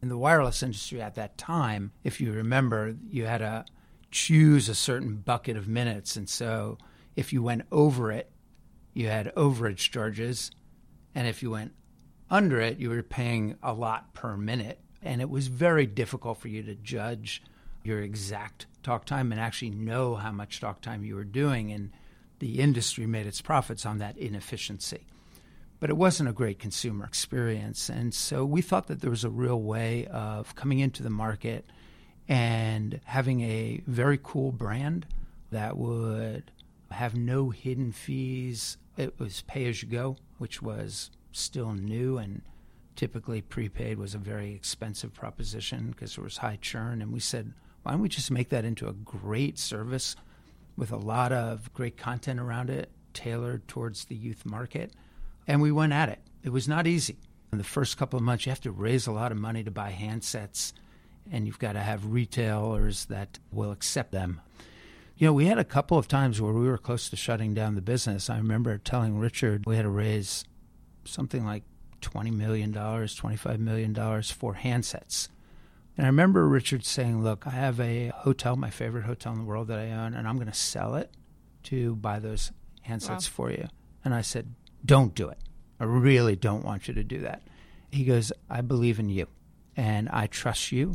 In 0.02 0.08
the 0.08 0.18
wireless 0.18 0.62
industry 0.62 1.00
at 1.00 1.14
that 1.14 1.38
time, 1.38 1.92
if 2.04 2.20
you 2.20 2.32
remember, 2.32 2.94
you 3.08 3.24
had 3.26 3.38
to 3.38 3.64
choose 4.10 4.68
a 4.68 4.74
certain 4.74 5.16
bucket 5.16 5.56
of 5.56 5.68
minutes. 5.68 6.16
And 6.16 6.28
so 6.28 6.78
if 7.16 7.32
you 7.32 7.42
went 7.42 7.62
over 7.72 8.12
it, 8.12 8.30
you 8.94 9.08
had 9.08 9.34
overage 9.34 9.90
charges. 9.90 10.50
And 11.14 11.26
if 11.26 11.42
you 11.42 11.50
went 11.50 11.72
under 12.30 12.60
it, 12.60 12.78
you 12.78 12.90
were 12.90 13.02
paying 13.02 13.56
a 13.62 13.72
lot 13.72 14.12
per 14.14 14.36
minute. 14.36 14.80
And 15.02 15.20
it 15.20 15.30
was 15.30 15.48
very 15.48 15.86
difficult 15.86 16.38
for 16.38 16.48
you 16.48 16.62
to 16.64 16.74
judge 16.74 17.42
your 17.82 18.00
exact 18.00 18.66
talk 18.82 19.04
time 19.04 19.32
and 19.32 19.40
actually 19.40 19.70
know 19.70 20.16
how 20.16 20.32
much 20.32 20.60
talk 20.60 20.80
time 20.80 21.04
you 21.04 21.14
were 21.14 21.24
doing. 21.24 21.72
And 21.72 21.90
the 22.38 22.60
industry 22.60 23.06
made 23.06 23.26
its 23.26 23.40
profits 23.40 23.84
on 23.84 23.98
that 23.98 24.16
inefficiency. 24.16 25.06
But 25.80 25.90
it 25.90 25.96
wasn't 25.96 26.28
a 26.28 26.32
great 26.32 26.58
consumer 26.58 27.04
experience. 27.04 27.88
And 27.88 28.12
so 28.12 28.44
we 28.44 28.62
thought 28.62 28.88
that 28.88 29.00
there 29.00 29.10
was 29.10 29.24
a 29.24 29.30
real 29.30 29.60
way 29.60 30.06
of 30.06 30.54
coming 30.54 30.80
into 30.80 31.02
the 31.02 31.10
market 31.10 31.64
and 32.28 33.00
having 33.04 33.40
a 33.42 33.82
very 33.86 34.18
cool 34.22 34.52
brand 34.52 35.06
that 35.50 35.76
would 35.76 36.50
have 36.90 37.14
no 37.14 37.50
hidden 37.50 37.92
fees. 37.92 38.76
It 38.96 39.18
was 39.18 39.42
pay 39.42 39.68
as 39.68 39.82
you 39.82 39.88
go, 39.88 40.16
which 40.38 40.60
was 40.60 41.10
still 41.32 41.72
new 41.72 42.18
and 42.18 42.42
typically 42.96 43.40
prepaid 43.40 43.98
was 43.98 44.14
a 44.14 44.18
very 44.18 44.52
expensive 44.52 45.14
proposition 45.14 45.90
because 45.90 46.16
there 46.16 46.24
was 46.24 46.38
high 46.38 46.58
churn. 46.60 47.00
And 47.00 47.12
we 47.12 47.20
said, 47.20 47.52
why 47.84 47.92
don't 47.92 48.00
we 48.00 48.08
just 48.08 48.30
make 48.32 48.48
that 48.48 48.64
into 48.64 48.88
a 48.88 48.92
great 48.92 49.58
service 49.58 50.16
with 50.78 50.92
a 50.92 50.96
lot 50.96 51.32
of 51.32 51.72
great 51.74 51.96
content 51.96 52.40
around 52.40 52.70
it, 52.70 52.90
tailored 53.12 53.66
towards 53.68 54.06
the 54.06 54.14
youth 54.14 54.46
market? 54.46 54.92
And 55.46 55.60
we 55.60 55.72
went 55.72 55.92
at 55.92 56.08
it. 56.08 56.20
It 56.42 56.50
was 56.50 56.68
not 56.68 56.86
easy. 56.86 57.16
In 57.52 57.58
the 57.58 57.64
first 57.64 57.98
couple 57.98 58.16
of 58.16 58.22
months, 58.22 58.46
you 58.46 58.50
have 58.50 58.60
to 58.62 58.70
raise 58.70 59.06
a 59.06 59.12
lot 59.12 59.32
of 59.32 59.38
money 59.38 59.64
to 59.64 59.70
buy 59.70 59.90
handsets, 59.92 60.72
and 61.30 61.46
you've 61.46 61.58
got 61.58 61.72
to 61.72 61.80
have 61.80 62.12
retailers 62.12 63.06
that 63.06 63.38
will 63.50 63.72
accept 63.72 64.12
them. 64.12 64.40
You 65.16 65.26
know, 65.26 65.32
we 65.32 65.46
had 65.46 65.58
a 65.58 65.64
couple 65.64 65.98
of 65.98 66.06
times 66.06 66.40
where 66.40 66.52
we 66.52 66.68
were 66.68 66.78
close 66.78 67.10
to 67.10 67.16
shutting 67.16 67.54
down 67.54 67.74
the 67.74 67.80
business. 67.80 68.30
I 68.30 68.36
remember 68.36 68.78
telling 68.78 69.18
Richard 69.18 69.66
we 69.66 69.74
had 69.74 69.82
to 69.82 69.88
raise 69.88 70.44
something 71.04 71.44
like 71.44 71.64
$20 72.02 72.32
million, 72.32 72.72
$25 72.72 73.58
million 73.58 73.94
for 74.22 74.54
handsets. 74.54 75.28
And 75.98 76.06
I 76.06 76.10
remember 76.10 76.46
Richard 76.46 76.84
saying, 76.84 77.24
Look, 77.24 77.44
I 77.44 77.50
have 77.50 77.80
a 77.80 78.12
hotel, 78.14 78.54
my 78.54 78.70
favorite 78.70 79.04
hotel 79.04 79.32
in 79.32 79.40
the 79.40 79.44
world 79.44 79.66
that 79.66 79.80
I 79.80 79.90
own, 79.90 80.14
and 80.14 80.28
I'm 80.28 80.36
going 80.36 80.46
to 80.46 80.54
sell 80.54 80.94
it 80.94 81.10
to 81.64 81.96
buy 81.96 82.20
those 82.20 82.52
handsets 82.88 83.08
wow. 83.28 83.34
for 83.34 83.50
you. 83.50 83.68
And 84.04 84.14
I 84.14 84.22
said, 84.22 84.54
Don't 84.84 85.12
do 85.12 85.28
it. 85.28 85.38
I 85.80 85.84
really 85.84 86.36
don't 86.36 86.64
want 86.64 86.86
you 86.86 86.94
to 86.94 87.02
do 87.02 87.18
that. 87.20 87.42
He 87.90 88.04
goes, 88.04 88.32
I 88.48 88.60
believe 88.60 89.00
in 89.00 89.08
you, 89.08 89.26
and 89.76 90.08
I 90.10 90.28
trust 90.28 90.70
you, 90.70 90.94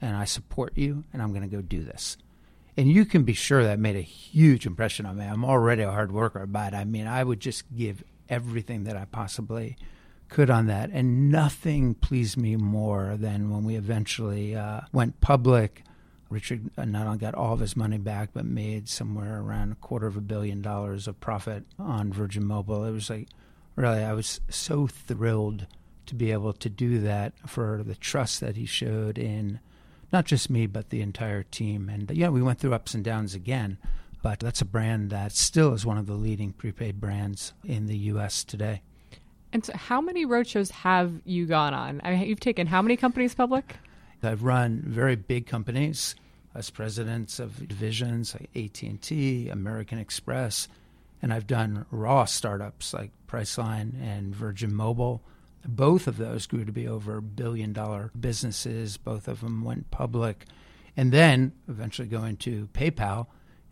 and 0.00 0.16
I 0.16 0.24
support 0.24 0.78
you, 0.78 1.04
and 1.12 1.20
I'm 1.20 1.30
going 1.30 1.48
to 1.48 1.54
go 1.54 1.60
do 1.60 1.84
this. 1.84 2.16
And 2.74 2.90
you 2.90 3.04
can 3.04 3.24
be 3.24 3.34
sure 3.34 3.64
that 3.64 3.78
made 3.78 3.96
a 3.96 4.00
huge 4.00 4.64
impression 4.64 5.04
on 5.04 5.18
me. 5.18 5.26
I'm 5.26 5.44
already 5.44 5.82
a 5.82 5.90
hard 5.90 6.10
worker, 6.10 6.46
but 6.46 6.72
I 6.74 6.84
mean, 6.84 7.06
I 7.06 7.22
would 7.22 7.40
just 7.40 7.64
give 7.76 8.02
everything 8.30 8.84
that 8.84 8.96
I 8.96 9.04
possibly 9.04 9.76
could 10.28 10.50
on 10.50 10.66
that. 10.66 10.90
And 10.92 11.30
nothing 11.30 11.94
pleased 11.94 12.36
me 12.36 12.56
more 12.56 13.16
than 13.16 13.50
when 13.50 13.64
we 13.64 13.76
eventually 13.76 14.54
uh, 14.54 14.82
went 14.92 15.20
public. 15.20 15.82
Richard 16.30 16.70
not 16.76 17.06
only 17.06 17.18
got 17.18 17.34
all 17.34 17.54
of 17.54 17.60
his 17.60 17.76
money 17.76 17.98
back, 17.98 18.30
but 18.34 18.44
made 18.44 18.88
somewhere 18.88 19.40
around 19.40 19.72
a 19.72 19.76
quarter 19.76 20.06
of 20.06 20.16
a 20.16 20.20
billion 20.20 20.60
dollars 20.60 21.08
of 21.08 21.20
profit 21.20 21.64
on 21.78 22.12
Virgin 22.12 22.44
Mobile. 22.44 22.84
It 22.84 22.92
was 22.92 23.08
like, 23.08 23.28
really, 23.76 24.04
I 24.04 24.12
was 24.12 24.40
so 24.48 24.86
thrilled 24.86 25.66
to 26.06 26.14
be 26.14 26.32
able 26.32 26.52
to 26.54 26.68
do 26.68 27.00
that 27.00 27.32
for 27.46 27.82
the 27.84 27.94
trust 27.94 28.40
that 28.40 28.56
he 28.56 28.66
showed 28.66 29.18
in 29.18 29.60
not 30.12 30.24
just 30.24 30.50
me, 30.50 30.66
but 30.66 30.90
the 30.90 31.02
entire 31.02 31.42
team. 31.42 31.88
And 31.88 32.10
yeah, 32.10 32.28
we 32.28 32.42
went 32.42 32.58
through 32.58 32.74
ups 32.74 32.94
and 32.94 33.04
downs 33.04 33.34
again, 33.34 33.78
but 34.22 34.40
that's 34.40 34.60
a 34.60 34.66
brand 34.66 35.10
that 35.10 35.32
still 35.32 35.74
is 35.74 35.84
one 35.84 35.98
of 35.98 36.06
the 36.06 36.14
leading 36.14 36.52
prepaid 36.52 37.00
brands 37.00 37.52
in 37.64 37.86
the 37.86 37.96
U.S. 37.96 38.42
today. 38.42 38.82
And 39.52 39.64
so, 39.64 39.72
how 39.74 40.00
many 40.00 40.26
roadshows 40.26 40.70
have 40.70 41.12
you 41.24 41.46
gone 41.46 41.74
on? 41.74 42.00
I 42.04 42.10
mean, 42.10 42.28
you've 42.28 42.40
taken 42.40 42.66
how 42.66 42.82
many 42.82 42.96
companies 42.96 43.34
public? 43.34 43.76
I've 44.22 44.42
run 44.42 44.82
very 44.84 45.16
big 45.16 45.46
companies 45.46 46.14
as 46.54 46.70
presidents 46.70 47.38
of 47.38 47.66
divisions 47.68 48.34
like 48.34 48.50
AT&T, 48.56 49.48
American 49.48 49.98
Express, 49.98 50.68
and 51.22 51.32
I've 51.32 51.46
done 51.46 51.86
raw 51.90 52.24
startups 52.24 52.92
like 52.92 53.10
Priceline 53.28 53.92
and 54.02 54.34
Virgin 54.34 54.74
Mobile. 54.74 55.22
Both 55.64 56.06
of 56.06 56.16
those 56.16 56.46
grew 56.46 56.64
to 56.64 56.72
be 56.72 56.88
over 56.88 57.20
billion 57.20 57.72
dollar 57.72 58.10
businesses. 58.18 58.96
Both 58.96 59.28
of 59.28 59.40
them 59.40 59.64
went 59.64 59.90
public. 59.90 60.46
And 60.96 61.12
then 61.12 61.52
eventually 61.68 62.08
going 62.08 62.36
to 62.38 62.68
PayPal 62.72 63.26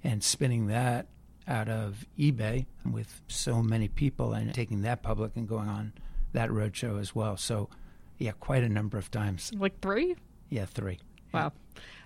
and 0.04 0.22
spinning 0.22 0.66
that 0.68 1.06
out 1.48 1.68
of 1.68 2.04
eBay 2.18 2.66
with 2.90 3.20
so 3.28 3.62
many 3.62 3.88
people 3.88 4.32
and 4.32 4.52
taking 4.52 4.82
that 4.82 5.02
public 5.02 5.32
and 5.36 5.48
going 5.48 5.68
on 5.68 5.92
that 6.32 6.50
roadshow 6.50 7.00
as 7.00 7.14
well. 7.14 7.36
So, 7.36 7.68
yeah, 8.18 8.32
quite 8.38 8.62
a 8.62 8.68
number 8.68 8.98
of 8.98 9.10
times. 9.10 9.52
Like 9.56 9.80
three? 9.80 10.16
Yeah, 10.50 10.66
three. 10.66 10.98
Wow. 11.32 11.52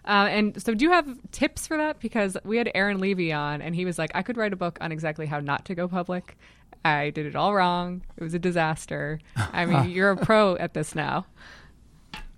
Uh, 0.04 0.28
and 0.30 0.62
so, 0.62 0.74
do 0.74 0.84
you 0.84 0.90
have 0.90 1.18
tips 1.30 1.66
for 1.66 1.76
that? 1.76 2.00
Because 2.00 2.36
we 2.44 2.56
had 2.56 2.70
Aaron 2.74 2.98
Levie 2.98 3.32
on, 3.36 3.60
and 3.60 3.74
he 3.74 3.84
was 3.84 3.98
like, 3.98 4.10
I 4.14 4.22
could 4.22 4.36
write 4.36 4.52
a 4.52 4.56
book 4.56 4.78
on 4.80 4.92
exactly 4.92 5.26
how 5.26 5.40
not 5.40 5.66
to 5.66 5.74
go 5.74 5.88
public. 5.88 6.36
I 6.84 7.10
did 7.10 7.26
it 7.26 7.36
all 7.36 7.54
wrong. 7.54 8.02
It 8.16 8.22
was 8.22 8.32
a 8.32 8.38
disaster. 8.38 9.20
I 9.36 9.66
mean, 9.66 9.90
you're 9.90 10.10
a 10.10 10.16
pro 10.16 10.56
at 10.56 10.72
this 10.72 10.94
now. 10.94 11.26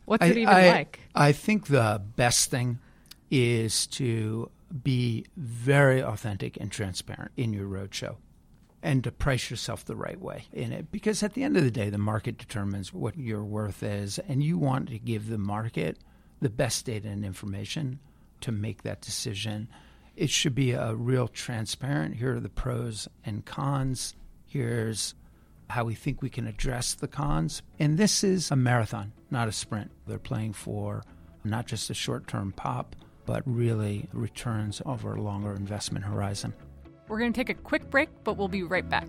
What's 0.04 0.24
I, 0.24 0.28
it 0.28 0.36
even 0.36 0.54
I, 0.54 0.70
like? 0.70 1.00
I 1.14 1.32
think 1.32 1.68
the 1.68 2.02
best 2.16 2.50
thing 2.50 2.80
is 3.30 3.86
to 3.86 4.50
be 4.82 5.26
very 5.36 6.02
authentic 6.02 6.56
and 6.58 6.70
transparent 6.70 7.32
in 7.36 7.52
your 7.52 7.66
roadshow 7.66 8.16
and 8.82 9.04
to 9.04 9.12
price 9.12 9.50
yourself 9.50 9.84
the 9.84 9.94
right 9.94 10.20
way 10.20 10.46
in 10.52 10.72
it. 10.72 10.90
Because 10.90 11.22
at 11.22 11.34
the 11.34 11.44
end 11.44 11.56
of 11.56 11.64
the 11.64 11.70
day, 11.70 11.88
the 11.88 11.98
market 11.98 12.38
determines 12.38 12.92
what 12.92 13.16
your 13.16 13.44
worth 13.44 13.82
is, 13.82 14.18
and 14.18 14.42
you 14.42 14.58
want 14.58 14.88
to 14.88 14.98
give 14.98 15.28
the 15.28 15.38
market 15.38 15.98
the 16.40 16.50
best 16.50 16.86
data 16.86 17.08
and 17.08 17.24
information 17.24 18.00
to 18.40 18.50
make 18.50 18.82
that 18.82 19.00
decision. 19.00 19.68
It 20.16 20.30
should 20.30 20.54
be 20.54 20.72
a 20.72 20.94
real 20.94 21.28
transparent 21.28 22.16
here 22.16 22.34
are 22.34 22.40
the 22.40 22.48
pros 22.48 23.08
and 23.24 23.44
cons. 23.44 24.14
Here's 24.46 25.14
how 25.70 25.84
we 25.84 25.94
think 25.94 26.20
we 26.20 26.28
can 26.28 26.46
address 26.46 26.94
the 26.94 27.08
cons. 27.08 27.62
And 27.78 27.96
this 27.96 28.24
is 28.24 28.50
a 28.50 28.56
marathon, 28.56 29.12
not 29.30 29.48
a 29.48 29.52
sprint. 29.52 29.90
They're 30.06 30.18
playing 30.18 30.52
for 30.52 31.02
not 31.44 31.66
just 31.66 31.88
a 31.88 31.94
short 31.94 32.26
term 32.26 32.52
pop, 32.52 32.96
but 33.26 33.42
really 33.46 34.08
returns 34.12 34.82
over 34.86 35.14
a 35.14 35.22
longer 35.22 35.54
investment 35.54 36.04
horizon. 36.04 36.52
We're 37.08 37.18
going 37.18 37.32
to 37.32 37.38
take 37.38 37.50
a 37.50 37.60
quick 37.60 37.90
break, 37.90 38.08
but 38.24 38.36
we'll 38.36 38.48
be 38.48 38.62
right 38.62 38.88
back. 38.88 39.08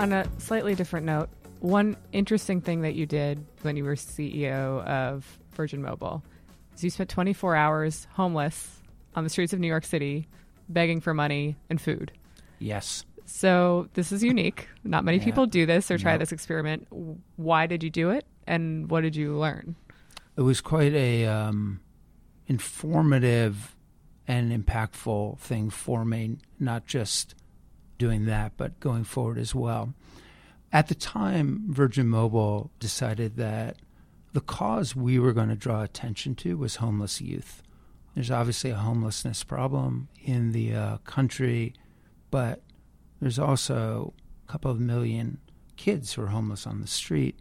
On 0.00 0.12
a 0.14 0.26
slightly 0.38 0.74
different 0.74 1.04
note, 1.04 1.28
one 1.58 1.94
interesting 2.12 2.62
thing 2.62 2.80
that 2.82 2.94
you 2.94 3.04
did 3.04 3.44
when 3.60 3.76
you 3.76 3.84
were 3.84 3.96
CEO 3.96 4.82
of 4.86 5.38
Virgin 5.52 5.82
Mobile 5.82 6.22
is 6.74 6.82
you 6.82 6.88
spent 6.88 7.10
24 7.10 7.54
hours 7.54 8.06
homeless 8.12 8.80
on 9.14 9.24
the 9.24 9.30
streets 9.30 9.52
of 9.52 9.60
New 9.60 9.66
York 9.66 9.84
City 9.84 10.26
begging 10.70 11.02
for 11.02 11.12
money 11.12 11.54
and 11.68 11.78
food. 11.78 12.12
Yes. 12.60 13.04
So 13.26 13.90
this 13.92 14.10
is 14.10 14.22
unique. 14.24 14.68
Not 14.84 15.04
many 15.04 15.18
Yeah. 15.18 15.24
people 15.24 15.44
do 15.46 15.66
this 15.66 15.90
or 15.90 15.98
try 15.98 16.16
this 16.16 16.32
experiment. 16.32 16.86
Why 17.36 17.66
did 17.66 17.82
you 17.82 17.90
do 17.90 18.08
it, 18.08 18.24
and 18.46 18.90
what 18.90 19.02
did 19.02 19.14
you 19.16 19.36
learn? 19.36 19.76
It 20.34 20.40
was 20.42 20.62
quite 20.62 20.94
a 20.94 21.26
um, 21.26 21.80
informative 22.46 23.76
and 24.26 24.50
impactful 24.50 25.38
thing 25.40 25.68
for 25.68 26.06
me, 26.06 26.38
not 26.58 26.86
just 26.86 27.34
doing 28.00 28.24
that, 28.24 28.56
but 28.56 28.80
going 28.80 29.04
forward 29.04 29.38
as 29.38 29.54
well. 29.54 29.94
At 30.72 30.88
the 30.88 30.94
time, 30.94 31.66
Virgin 31.68 32.08
Mobile 32.08 32.70
decided 32.80 33.36
that 33.36 33.76
the 34.32 34.40
cause 34.40 34.96
we 34.96 35.18
were 35.18 35.32
going 35.32 35.50
to 35.50 35.54
draw 35.54 35.82
attention 35.82 36.34
to 36.36 36.56
was 36.56 36.76
homeless 36.76 37.20
youth. 37.20 37.62
There's 38.14 38.30
obviously 38.30 38.70
a 38.70 38.76
homelessness 38.76 39.44
problem 39.44 40.08
in 40.24 40.52
the 40.52 40.74
uh, 40.74 40.96
country, 40.98 41.74
but 42.30 42.62
there's 43.20 43.38
also 43.38 44.14
a 44.48 44.50
couple 44.50 44.70
of 44.70 44.80
million 44.80 45.38
kids 45.76 46.14
who 46.14 46.22
are 46.22 46.28
homeless 46.28 46.66
on 46.66 46.80
the 46.80 46.86
street 46.86 47.38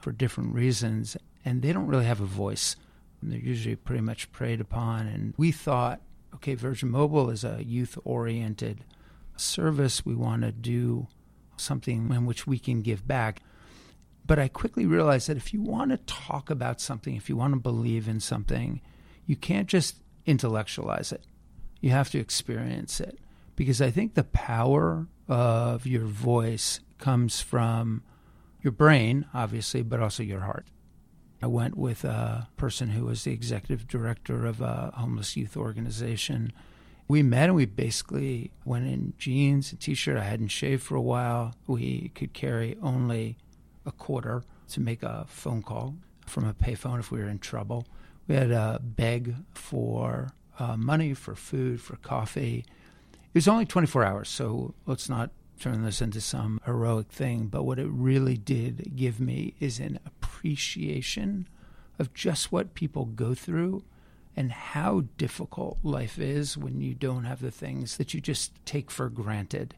for 0.00 0.12
different 0.12 0.54
reasons, 0.54 1.16
and 1.44 1.62
they 1.62 1.72
don't 1.72 1.88
really 1.88 2.04
have 2.04 2.20
a 2.20 2.26
voice. 2.26 2.76
They're 3.22 3.38
usually 3.38 3.76
pretty 3.76 4.02
much 4.02 4.30
preyed 4.30 4.60
upon. 4.60 5.08
And 5.08 5.34
we 5.36 5.50
thought, 5.50 6.00
okay, 6.34 6.54
Virgin 6.54 6.90
Mobile 6.90 7.30
is 7.30 7.42
a 7.42 7.64
youth 7.64 7.98
oriented 8.04 8.84
service. 9.40 10.04
We 10.04 10.14
want 10.14 10.42
to 10.42 10.52
do 10.52 11.08
something 11.56 12.12
in 12.12 12.26
which 12.26 12.46
we 12.46 12.58
can 12.58 12.82
give 12.82 13.06
back. 13.06 13.42
But 14.26 14.38
I 14.38 14.48
quickly 14.48 14.86
realized 14.86 15.28
that 15.28 15.36
if 15.36 15.54
you 15.54 15.62
want 15.62 15.92
to 15.92 15.98
talk 15.98 16.50
about 16.50 16.80
something, 16.80 17.14
if 17.14 17.28
you 17.28 17.36
want 17.36 17.54
to 17.54 17.60
believe 17.60 18.08
in 18.08 18.20
something, 18.20 18.80
you 19.24 19.36
can't 19.36 19.68
just 19.68 20.02
intellectualize 20.26 21.12
it. 21.12 21.22
You 21.80 21.90
have 21.90 22.10
to 22.10 22.18
experience 22.18 23.00
it. 23.00 23.18
Because 23.54 23.80
I 23.80 23.90
think 23.90 24.14
the 24.14 24.24
power 24.24 25.06
of 25.28 25.86
your 25.86 26.04
voice 26.04 26.80
comes 26.98 27.40
from 27.40 28.02
your 28.62 28.72
brain, 28.72 29.26
obviously, 29.32 29.82
but 29.82 30.00
also 30.00 30.22
your 30.22 30.40
heart. 30.40 30.66
I 31.40 31.46
went 31.46 31.76
with 31.76 32.04
a 32.04 32.48
person 32.56 32.90
who 32.90 33.04
was 33.04 33.24
the 33.24 33.32
executive 33.32 33.86
director 33.86 34.44
of 34.46 34.60
a 34.60 34.92
homeless 34.94 35.36
youth 35.36 35.56
organization. 35.56 36.52
We 37.08 37.22
met 37.22 37.44
and 37.44 37.54
we 37.54 37.66
basically 37.66 38.50
went 38.64 38.86
in 38.86 39.12
jeans 39.16 39.70
and 39.70 39.80
t 39.80 39.94
shirt. 39.94 40.16
I 40.16 40.24
hadn't 40.24 40.48
shaved 40.48 40.82
for 40.82 40.96
a 40.96 41.00
while. 41.00 41.54
We 41.66 42.10
could 42.14 42.32
carry 42.32 42.76
only 42.82 43.36
a 43.84 43.92
quarter 43.92 44.42
to 44.70 44.80
make 44.80 45.02
a 45.02 45.24
phone 45.28 45.62
call 45.62 45.94
from 46.26 46.44
a 46.44 46.54
payphone 46.54 46.98
if 46.98 47.12
we 47.12 47.20
were 47.20 47.28
in 47.28 47.38
trouble. 47.38 47.86
We 48.26 48.34
had 48.34 48.48
to 48.48 48.80
beg 48.82 49.36
for 49.54 50.32
uh, 50.58 50.76
money, 50.76 51.14
for 51.14 51.36
food, 51.36 51.80
for 51.80 51.96
coffee. 51.96 52.64
It 53.12 53.34
was 53.34 53.46
only 53.46 53.66
24 53.66 54.04
hours, 54.04 54.28
so 54.28 54.74
let's 54.86 55.08
not 55.08 55.30
turn 55.60 55.84
this 55.84 56.02
into 56.02 56.20
some 56.20 56.60
heroic 56.64 57.08
thing. 57.08 57.46
But 57.46 57.62
what 57.62 57.78
it 57.78 57.88
really 57.88 58.36
did 58.36 58.96
give 58.96 59.20
me 59.20 59.54
is 59.60 59.78
an 59.78 60.00
appreciation 60.04 61.48
of 61.98 62.12
just 62.14 62.50
what 62.50 62.74
people 62.74 63.04
go 63.04 63.34
through 63.34 63.84
and 64.36 64.52
how 64.52 65.04
difficult 65.16 65.78
life 65.82 66.18
is 66.18 66.56
when 66.56 66.80
you 66.80 66.94
don't 66.94 67.24
have 67.24 67.40
the 67.40 67.50
things 67.50 67.96
that 67.96 68.12
you 68.12 68.20
just 68.20 68.52
take 68.66 68.90
for 68.90 69.08
granted. 69.08 69.74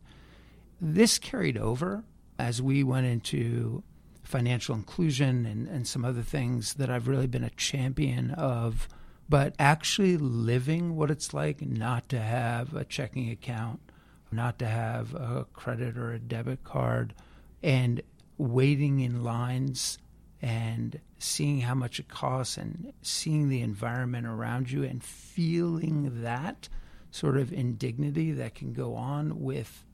This 0.80 1.18
carried 1.18 1.56
over 1.56 2.04
as 2.38 2.60
we 2.60 2.82
went 2.82 3.06
into 3.06 3.82
financial 4.22 4.74
inclusion 4.74 5.46
and, 5.46 5.68
and 5.68 5.86
some 5.86 6.04
other 6.04 6.22
things 6.22 6.74
that 6.74 6.90
I've 6.90 7.08
really 7.08 7.26
been 7.26 7.44
a 7.44 7.50
champion 7.50 8.32
of, 8.32 8.88
but 9.28 9.54
actually 9.58 10.16
living 10.16 10.96
what 10.96 11.10
it's 11.10 11.32
like 11.32 11.62
not 11.62 12.08
to 12.10 12.20
have 12.20 12.74
a 12.74 12.84
checking 12.84 13.30
account, 13.30 13.80
not 14.30 14.58
to 14.58 14.66
have 14.66 15.14
a 15.14 15.46
credit 15.52 15.96
or 15.96 16.12
a 16.12 16.18
debit 16.18 16.64
card, 16.64 17.14
and 17.62 18.02
waiting 18.36 19.00
in 19.00 19.24
lines 19.24 19.98
and 20.42 21.00
seeing 21.18 21.61
how 21.61 21.74
much 21.74 21.98
it 21.98 22.09
costs 22.09 22.57
and 22.57 22.92
seeing 23.02 23.48
the 23.48 23.61
environment 23.61 24.26
around 24.26 24.70
you 24.70 24.85
and 24.85 25.02
feeling 25.02 26.22
that 26.22 26.68
sort 27.11 27.37
of 27.37 27.52
indignity 27.52 28.33
that 28.33 28.54
can 28.54 28.72
go 28.72 28.94
on 28.94 29.40
with 29.40 29.85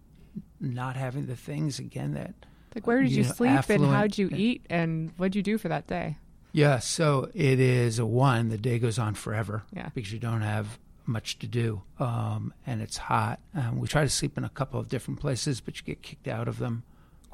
not 0.60 0.96
having 0.96 1.26
the 1.26 1.36
things 1.36 1.78
again 1.78 2.14
that 2.14 2.34
Like, 2.74 2.86
where 2.86 3.02
did 3.02 3.12
you, 3.12 3.22
know, 3.22 3.32
sleep, 3.32 3.70
and 3.70 3.84
how'd 3.86 4.18
you 4.18 4.28
eat, 4.34 4.66
and 4.68 5.12
what'd 5.16 5.36
you 5.36 5.42
do 5.42 5.58
for 5.58 5.68
that 5.68 5.86
day? 5.86 6.16
Yeah, 6.52 6.78
so 6.80 7.30
it 7.34 7.58
is 7.60 7.98
a 7.98 8.06
one. 8.06 8.48
The 8.48 8.58
day 8.58 8.78
goes 8.78 8.98
on 8.98 9.14
forever 9.14 9.62
Yeah. 9.72 9.90
because 9.94 10.12
you 10.12 10.18
don't 10.18 10.42
have 10.42 10.78
much 11.06 11.38
to 11.40 11.46
do, 11.46 11.82
um, 11.98 12.52
and 12.66 12.80
it's 12.82 12.96
hot. 12.96 13.38
Um, 13.54 13.78
we 13.78 13.86
try 13.88 14.02
to 14.02 14.08
sleep 14.10 14.36
in 14.38 14.44
a 14.44 14.48
couple 14.48 14.80
of 14.80 14.88
different 14.88 15.20
places, 15.20 15.60
but 15.60 15.76
you 15.78 15.84
get 15.84 16.02
kicked 16.02 16.26
out 16.28 16.48
of 16.48 16.58
them 16.58 16.82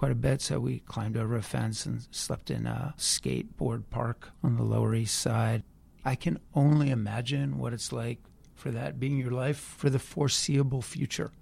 quite 0.01 0.13
a 0.13 0.15
bit. 0.15 0.41
So 0.41 0.59
we 0.59 0.79
climbed 0.79 1.19
over 1.19 1.37
a 1.37 1.43
fence 1.43 1.85
and 1.85 2.09
slept 2.11 2.51
in 2.51 2.67
a 2.67 2.95
skateboard 2.97 3.83
park 3.91 4.31
on 4.43 4.57
the 4.57 4.63
Lower 4.63 4.95
East 4.95 5.19
Side. 5.19 5.63
I 6.07 6.15
can 6.15 6.41
only 6.55 6.89
imagine 6.89 7.59
what 7.59 7.75
it's 7.75 7.93
like 7.93 8.19
for 8.55 8.71
that 8.71 8.99
being 8.99 9.19
your 9.19 9.31
life 9.31 9.59
for 9.59 9.91
the 9.91 9.99
foreseeable 9.99 10.81
future. 10.81 11.33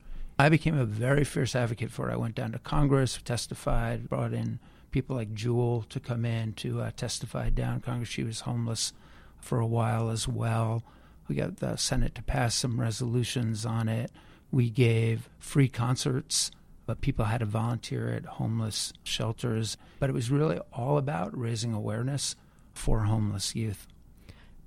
I 0.41 0.49
became 0.49 0.77
a 0.77 0.85
very 0.85 1.23
fierce 1.23 1.55
advocate 1.55 1.93
for 1.93 2.11
it. 2.11 2.15
I 2.15 2.17
went 2.17 2.35
down 2.35 2.51
to 2.51 2.59
Congress, 2.59 3.21
testified, 3.25 4.09
brought 4.09 4.33
in 4.33 4.59
people 4.91 5.15
like 5.15 5.35
Jewel 5.35 5.85
to 5.89 6.01
come 6.01 6.25
in 6.25 6.53
to 6.55 6.81
uh, 6.81 6.91
testify 6.97 7.51
down 7.51 7.81
Congress. 7.81 8.09
She 8.09 8.25
was 8.25 8.41
homeless 8.41 8.93
for 9.41 9.61
a 9.61 9.67
while 9.69 10.11
as 10.11 10.27
well. 10.27 10.83
We 11.29 11.37
got 11.37 11.59
the 11.59 11.77
Senate 11.77 12.17
to 12.17 12.25
pass 12.25 12.57
some 12.57 12.81
resolutions 12.81 13.65
on 13.65 13.89
it. 13.89 14.11
We 14.51 14.69
gave 14.69 15.29
free 15.39 15.69
concerts, 15.69 16.51
but 16.89 17.03
people 17.03 17.27
had 17.27 17.41
to 17.41 17.45
volunteer 17.45 18.09
at 18.15 18.25
homeless 18.25 18.95
shelters. 19.05 19.77
But 20.01 20.09
it 20.09 20.15
was 20.15 20.31
really 20.31 20.59
all 20.73 20.97
about 20.97 21.39
raising 21.39 21.75
awareness 21.75 22.35
for 22.73 23.01
homeless 23.01 23.55
youth. 23.55 23.87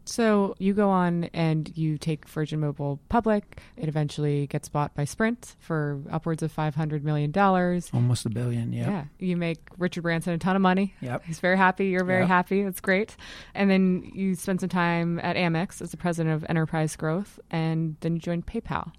So 0.06 0.56
you 0.60 0.74
go 0.74 0.90
on 0.90 1.26
and 1.34 1.76
you 1.76 1.98
take 1.98 2.28
Virgin 2.28 2.60
Mobile 2.60 3.00
public. 3.10 3.62
It 3.78 3.88
eventually 3.88 4.46
gets 4.48 4.68
bought 4.70 4.94
by 4.96 5.06
Sprint 5.06 5.56
for 5.60 6.00
upwards 6.12 6.44
of 6.44 6.54
$500 6.56 7.02
million. 7.04 7.32
Almost 7.38 8.26
a 8.26 8.30
billion, 8.30 8.72
yeah. 8.74 8.90
Yeah. 8.90 9.04
You 9.20 9.38
make 9.38 9.60
Richard 9.78 10.02
Branson 10.04 10.34
a 10.34 10.38
ton 10.38 10.56
of 10.56 10.62
money. 10.62 10.94
Yep. 11.02 11.24
He's 11.26 11.40
very 11.40 11.58
happy. 11.58 11.88
You're 11.88 12.04
very 12.04 12.22
Yep. 12.22 12.28
happy. 12.30 12.62
It's 12.62 12.82
great. 12.82 13.16
And 13.56 13.70
then 13.70 14.12
you 14.14 14.36
spend 14.36 14.60
some 14.60 14.70
time 14.70 15.20
at 15.20 15.36
Amex 15.38 15.82
as 15.82 15.92
the 15.92 15.98
president 15.98 16.36
of 16.36 16.46
enterprise 16.50 16.96
growth, 16.96 17.40
and 17.50 17.96
then 18.02 18.14
you 18.16 18.20
join 18.20 18.42
PayPal. 18.44 18.92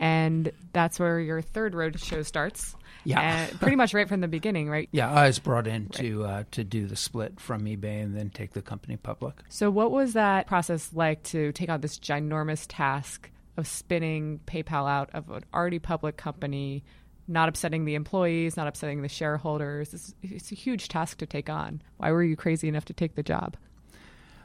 And 0.00 0.50
that's 0.72 0.98
where 0.98 1.20
your 1.20 1.42
third 1.42 1.74
road 1.74 2.00
show 2.00 2.22
starts. 2.22 2.74
Yeah. 3.04 3.20
And 3.20 3.60
pretty 3.60 3.76
much 3.76 3.92
right 3.92 4.08
from 4.08 4.22
the 4.22 4.28
beginning, 4.28 4.68
right? 4.68 4.88
Yeah, 4.92 5.12
I 5.12 5.26
was 5.26 5.38
brought 5.38 5.66
in 5.66 5.88
to 5.90 6.24
uh, 6.24 6.44
to 6.52 6.64
do 6.64 6.86
the 6.86 6.96
split 6.96 7.38
from 7.38 7.64
eBay 7.64 8.02
and 8.02 8.16
then 8.16 8.30
take 8.30 8.54
the 8.54 8.62
company 8.62 8.96
public. 8.96 9.36
So, 9.48 9.70
what 9.70 9.90
was 9.92 10.14
that 10.14 10.46
process 10.46 10.90
like 10.94 11.22
to 11.24 11.52
take 11.52 11.68
on 11.68 11.80
this 11.80 11.98
ginormous 11.98 12.66
task 12.68 13.30
of 13.56 13.66
spinning 13.66 14.40
PayPal 14.46 14.88
out 14.90 15.10
of 15.12 15.30
an 15.30 15.44
already 15.54 15.78
public 15.78 16.16
company, 16.16 16.82
not 17.28 17.48
upsetting 17.48 17.84
the 17.84 17.94
employees, 17.94 18.56
not 18.56 18.66
upsetting 18.66 19.02
the 19.02 19.08
shareholders? 19.08 19.94
It's, 19.94 20.14
it's 20.22 20.50
a 20.50 20.54
huge 20.54 20.88
task 20.88 21.18
to 21.18 21.26
take 21.26 21.50
on. 21.50 21.82
Why 21.98 22.10
were 22.10 22.24
you 22.24 22.36
crazy 22.36 22.68
enough 22.68 22.86
to 22.86 22.94
take 22.94 23.14
the 23.14 23.22
job? 23.22 23.56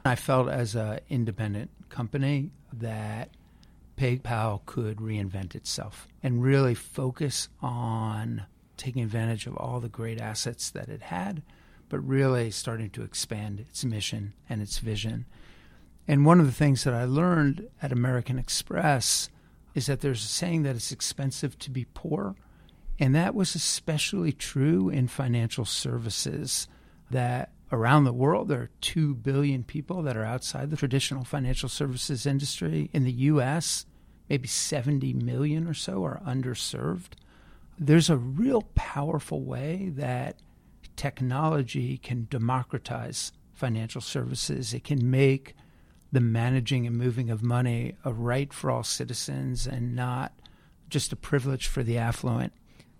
I 0.04 0.14
felt 0.14 0.48
as 0.48 0.76
an 0.76 1.00
independent 1.08 1.70
company 1.88 2.50
that 2.74 3.30
PayPal 3.96 4.64
could 4.66 4.98
reinvent 4.98 5.54
itself 5.54 6.06
and 6.22 6.42
really 6.42 6.74
focus 6.74 7.48
on 7.60 8.44
taking 8.76 9.02
advantage 9.02 9.46
of 9.46 9.56
all 9.56 9.80
the 9.80 9.88
great 9.88 10.20
assets 10.20 10.70
that 10.70 10.88
it 10.88 11.02
had, 11.02 11.42
but 11.88 11.98
really 12.00 12.50
starting 12.50 12.90
to 12.90 13.02
expand 13.02 13.60
its 13.60 13.84
mission 13.84 14.34
and 14.48 14.60
its 14.60 14.78
vision. 14.78 15.24
And 16.06 16.24
one 16.26 16.40
of 16.40 16.46
the 16.46 16.52
things 16.52 16.84
that 16.84 16.94
I 16.94 17.04
learned 17.04 17.68
at 17.80 17.92
American 17.92 18.38
Express 18.38 19.28
is 19.74 19.86
that 19.86 20.00
there's 20.00 20.24
a 20.24 20.28
saying 20.28 20.62
that 20.62 20.76
it's 20.76 20.92
expensive 20.92 21.58
to 21.60 21.70
be 21.70 21.86
poor. 21.94 22.34
And 22.98 23.14
that 23.14 23.34
was 23.34 23.54
especially 23.54 24.32
true 24.32 24.88
in 24.88 25.08
financial 25.08 25.64
services, 25.64 26.68
that 27.10 27.50
around 27.72 28.04
the 28.04 28.12
world 28.12 28.48
there 28.48 28.60
are 28.60 28.70
2 28.80 29.14
billion 29.14 29.64
people 29.64 30.02
that 30.02 30.16
are 30.16 30.24
outside 30.24 30.70
the 30.70 30.76
traditional 30.76 31.24
financial 31.24 31.68
services 31.68 32.26
industry. 32.26 32.90
In 32.92 33.04
the 33.04 33.12
US, 33.12 33.86
maybe 34.28 34.48
70 34.48 35.12
million 35.14 35.66
or 35.66 35.74
so 35.74 36.04
are 36.04 36.20
underserved. 36.26 37.12
There's 37.78 38.10
a 38.10 38.16
real 38.16 38.62
powerful 38.74 39.42
way 39.42 39.90
that 39.96 40.36
technology 40.96 41.98
can 41.98 42.26
democratize 42.30 43.32
financial 43.52 44.00
services. 44.00 44.72
It 44.72 44.84
can 44.84 45.10
make 45.10 45.54
the 46.12 46.20
managing 46.20 46.86
and 46.86 46.96
moving 46.96 47.30
of 47.30 47.42
money 47.42 47.94
a 48.04 48.12
right 48.12 48.52
for 48.52 48.70
all 48.70 48.82
citizens 48.82 49.66
and 49.66 49.94
not 49.94 50.32
just 50.88 51.12
a 51.12 51.16
privilege 51.16 51.66
for 51.66 51.82
the 51.82 51.98
affluent. 51.98 52.52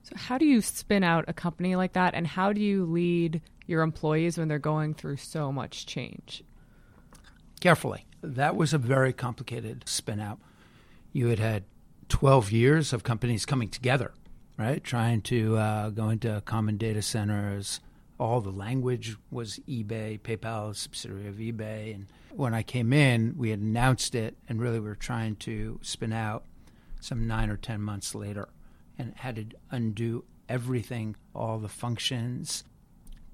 So, 0.07 0.15
how 0.15 0.39
do 0.39 0.45
you 0.45 0.63
spin 0.63 1.03
out 1.03 1.25
a 1.27 1.33
company 1.33 1.75
like 1.75 1.95
that, 1.95 2.15
and 2.15 2.29
how 2.29 2.53
do 2.53 2.61
you 2.61 2.85
lead 2.85 3.43
your 3.67 3.83
employees 3.83 4.39
when 4.39 4.47
they're 4.47 4.61
going 4.61 4.95
through 4.95 5.17
so 5.17 5.51
much 5.51 5.85
change? 5.85 6.45
Carefully. 7.59 8.07
That 8.23 8.55
was 8.55 8.73
a 8.73 8.79
very 8.79 9.13
complicated 9.13 9.89
spin 9.89 10.21
out. 10.21 10.39
You 11.13 11.27
had 11.27 11.41
had 11.41 11.65
12 12.09 12.53
years 12.53 12.93
of 12.93 13.03
companies 13.03 13.45
coming 13.45 13.69
together, 13.69 14.13
right? 14.57 14.85
Trying 14.85 15.23
to 15.23 15.57
uh, 15.57 15.91
go 15.91 16.11
into 16.11 16.41
common 16.45 16.77
data 16.77 17.03
centers. 17.03 17.81
All 18.21 18.41
the 18.41 18.53
language 18.53 19.17
was 19.33 19.59
eBay, 19.69 20.21
PayPal, 20.21 20.77
subsidiary 20.77 21.27
of 21.27 21.35
eBay. 21.35 21.93
And 21.93 22.07
when 22.31 22.55
I 22.55 22.63
came 22.63 22.93
in, 22.93 23.35
we 23.37 23.51
had 23.51 23.59
announced 23.59 24.15
it, 24.15 24.37
and 24.49 24.61
really 24.61 24.79
we 24.79 24.89
were 24.89 24.95
trying 24.95 25.35
to 25.37 25.81
spin 25.83 26.13
out 26.13 26.45
some 27.01 27.27
nine 27.27 27.51
or 27.51 27.57
10 27.57 27.81
months 27.81 28.15
later 28.15 28.49
and 28.99 29.15
had 29.17 29.37
to 29.37 29.47
undo 29.71 30.25
everything, 30.49 31.17
all 31.35 31.59
the 31.59 31.69
functions, 31.69 32.65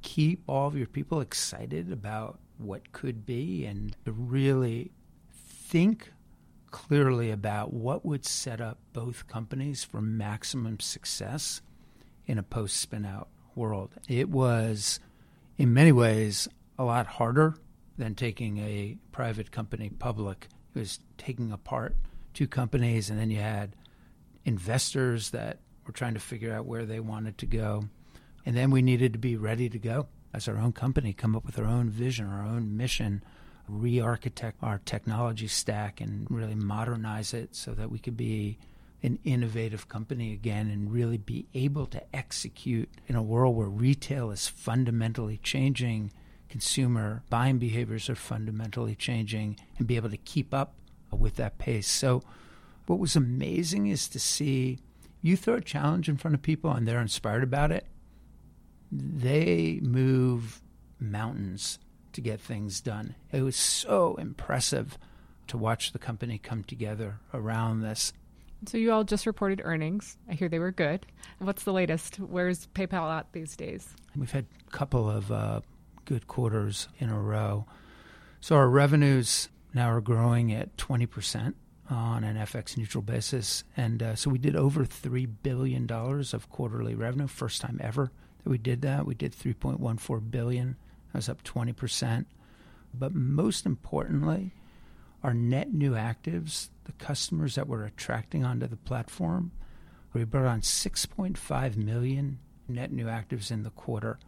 keep 0.02 0.42
all 0.46 0.68
of 0.68 0.76
your 0.76 0.86
people 0.86 1.20
excited 1.20 1.92
about 1.92 2.38
what 2.58 2.92
could 2.92 3.24
be 3.26 3.64
and 3.64 3.96
to 4.04 4.12
really 4.12 4.90
think 5.30 6.12
clearly 6.70 7.30
about 7.30 7.72
what 7.72 8.04
would 8.04 8.24
set 8.24 8.60
up 8.60 8.78
both 8.92 9.28
companies 9.28 9.84
for 9.84 10.00
maximum 10.00 10.80
success 10.80 11.60
in 12.26 12.38
a 12.38 12.42
post 12.42 12.76
spin 12.76 13.04
out 13.04 13.28
world. 13.54 13.94
It 14.08 14.28
was, 14.28 14.98
in 15.58 15.74
many 15.74 15.92
ways, 15.92 16.48
a 16.78 16.84
lot 16.84 17.06
harder 17.06 17.56
than 17.98 18.14
taking 18.14 18.58
a 18.58 18.96
private 19.12 19.50
company 19.50 19.90
public. 19.90 20.48
It 20.74 20.78
was 20.78 21.00
taking 21.18 21.52
apart 21.52 21.96
two 22.32 22.48
companies, 22.48 23.10
and 23.10 23.18
then 23.18 23.30
you 23.30 23.40
had 23.40 23.76
investors 24.44 25.30
that 25.30 25.58
were 25.86 25.92
trying 25.92 26.14
to 26.14 26.20
figure 26.20 26.52
out 26.52 26.66
where 26.66 26.84
they 26.84 27.00
wanted 27.00 27.38
to 27.38 27.46
go. 27.46 27.84
And 28.44 28.56
then 28.56 28.70
we 28.70 28.82
needed 28.82 29.12
to 29.12 29.18
be 29.18 29.36
ready 29.36 29.68
to 29.68 29.78
go 29.78 30.08
as 30.34 30.48
our 30.48 30.58
own 30.58 30.72
company, 30.72 31.12
come 31.12 31.36
up 31.36 31.44
with 31.44 31.58
our 31.58 31.66
own 31.66 31.90
vision, 31.90 32.26
our 32.26 32.44
own 32.44 32.76
mission, 32.76 33.22
re 33.68 34.00
architect 34.00 34.58
our 34.62 34.80
technology 34.84 35.46
stack, 35.46 36.00
and 36.00 36.26
really 36.30 36.54
modernize 36.54 37.34
it 37.34 37.54
so 37.54 37.72
that 37.72 37.90
we 37.90 37.98
could 37.98 38.16
be 38.16 38.58
an 39.02 39.18
innovative 39.24 39.88
company 39.88 40.32
again 40.32 40.70
and 40.70 40.92
really 40.92 41.18
be 41.18 41.46
able 41.54 41.86
to 41.86 42.02
execute 42.14 42.88
in 43.08 43.16
a 43.16 43.22
world 43.22 43.56
where 43.56 43.68
retail 43.68 44.30
is 44.30 44.46
fundamentally 44.46 45.38
changing, 45.42 46.12
consumer 46.48 47.22
buying 47.28 47.58
behaviors 47.58 48.08
are 48.08 48.14
fundamentally 48.14 48.94
changing, 48.94 49.56
and 49.78 49.86
be 49.86 49.96
able 49.96 50.10
to 50.10 50.16
keep 50.16 50.54
up 50.54 50.74
with 51.10 51.36
that 51.36 51.58
pace. 51.58 51.88
So, 51.88 52.22
what 52.86 52.98
was 52.98 53.16
amazing 53.16 53.86
is 53.86 54.08
to 54.08 54.18
see 54.18 54.78
you 55.20 55.36
throw 55.36 55.54
a 55.54 55.60
challenge 55.60 56.08
in 56.08 56.16
front 56.16 56.34
of 56.34 56.42
people 56.42 56.70
and 56.70 56.86
they're 56.86 57.00
inspired 57.00 57.42
about 57.42 57.70
it 57.70 57.86
they 58.92 59.80
move 59.82 60.60
mountains 61.00 61.78
to 62.12 62.20
get 62.20 62.40
things 62.40 62.80
done. 62.80 63.14
It 63.32 63.42
was 63.42 63.56
so 63.56 64.16
impressive 64.16 64.98
to 65.48 65.56
watch 65.56 65.92
the 65.92 65.98
company 65.98 66.38
come 66.38 66.62
together 66.62 67.18
around 67.32 67.80
this. 67.80 68.12
So, 68.66 68.78
you 68.78 68.92
all 68.92 69.02
just 69.02 69.26
reported 69.26 69.60
earnings. 69.64 70.16
I 70.28 70.34
hear 70.34 70.48
they 70.48 70.60
were 70.60 70.70
good. 70.70 71.04
What's 71.38 71.64
the 71.64 71.72
latest? 71.72 72.16
Where's 72.16 72.68
PayPal 72.74 73.10
at 73.10 73.32
these 73.32 73.56
days? 73.56 73.88
We've 74.14 74.30
had 74.30 74.46
a 74.68 74.70
couple 74.70 75.10
of 75.10 75.32
uh, 75.32 75.62
good 76.04 76.28
quarters 76.28 76.86
in 76.98 77.08
a 77.08 77.18
row. 77.18 77.66
So, 78.40 78.54
our 78.54 78.68
revenues 78.68 79.48
now 79.74 79.90
are 79.90 80.00
growing 80.00 80.52
at 80.52 80.76
20% 80.76 81.54
on 81.90 82.24
an 82.24 82.36
FX 82.36 82.76
neutral 82.76 83.02
basis. 83.02 83.64
And 83.76 84.02
uh, 84.02 84.14
so, 84.14 84.30
we 84.30 84.38
did 84.38 84.56
over 84.56 84.84
$3 84.84 85.28
billion 85.42 85.90
of 85.90 86.48
quarterly 86.50 86.94
revenue, 86.94 87.26
first 87.26 87.60
time 87.60 87.80
ever 87.82 88.10
that 88.42 88.50
we 88.50 88.58
did 88.58 88.82
that. 88.82 89.06
We 89.06 89.14
did 89.14 89.32
3.14 89.32 90.30
billion. 90.30 90.76
That 91.12 91.18
was 91.18 91.28
up 91.28 91.42
20%. 91.42 92.26
But 92.94 93.14
most 93.14 93.66
importantly, 93.66 94.52
our 95.22 95.34
net 95.34 95.72
new 95.72 95.92
actives, 95.92 96.68
the 96.84 96.92
customers 96.92 97.54
that 97.54 97.68
we're 97.68 97.84
attracting 97.84 98.44
onto 98.44 98.66
the 98.66 98.76
platform, 98.76 99.52
we 100.12 100.24
brought 100.24 100.46
on 100.46 100.60
6.5 100.60 101.76
million 101.76 102.38
net 102.68 102.92
new 102.92 103.06
actives 103.06 103.50
in 103.50 103.62
the 103.62 103.70
quarter. 103.70 104.18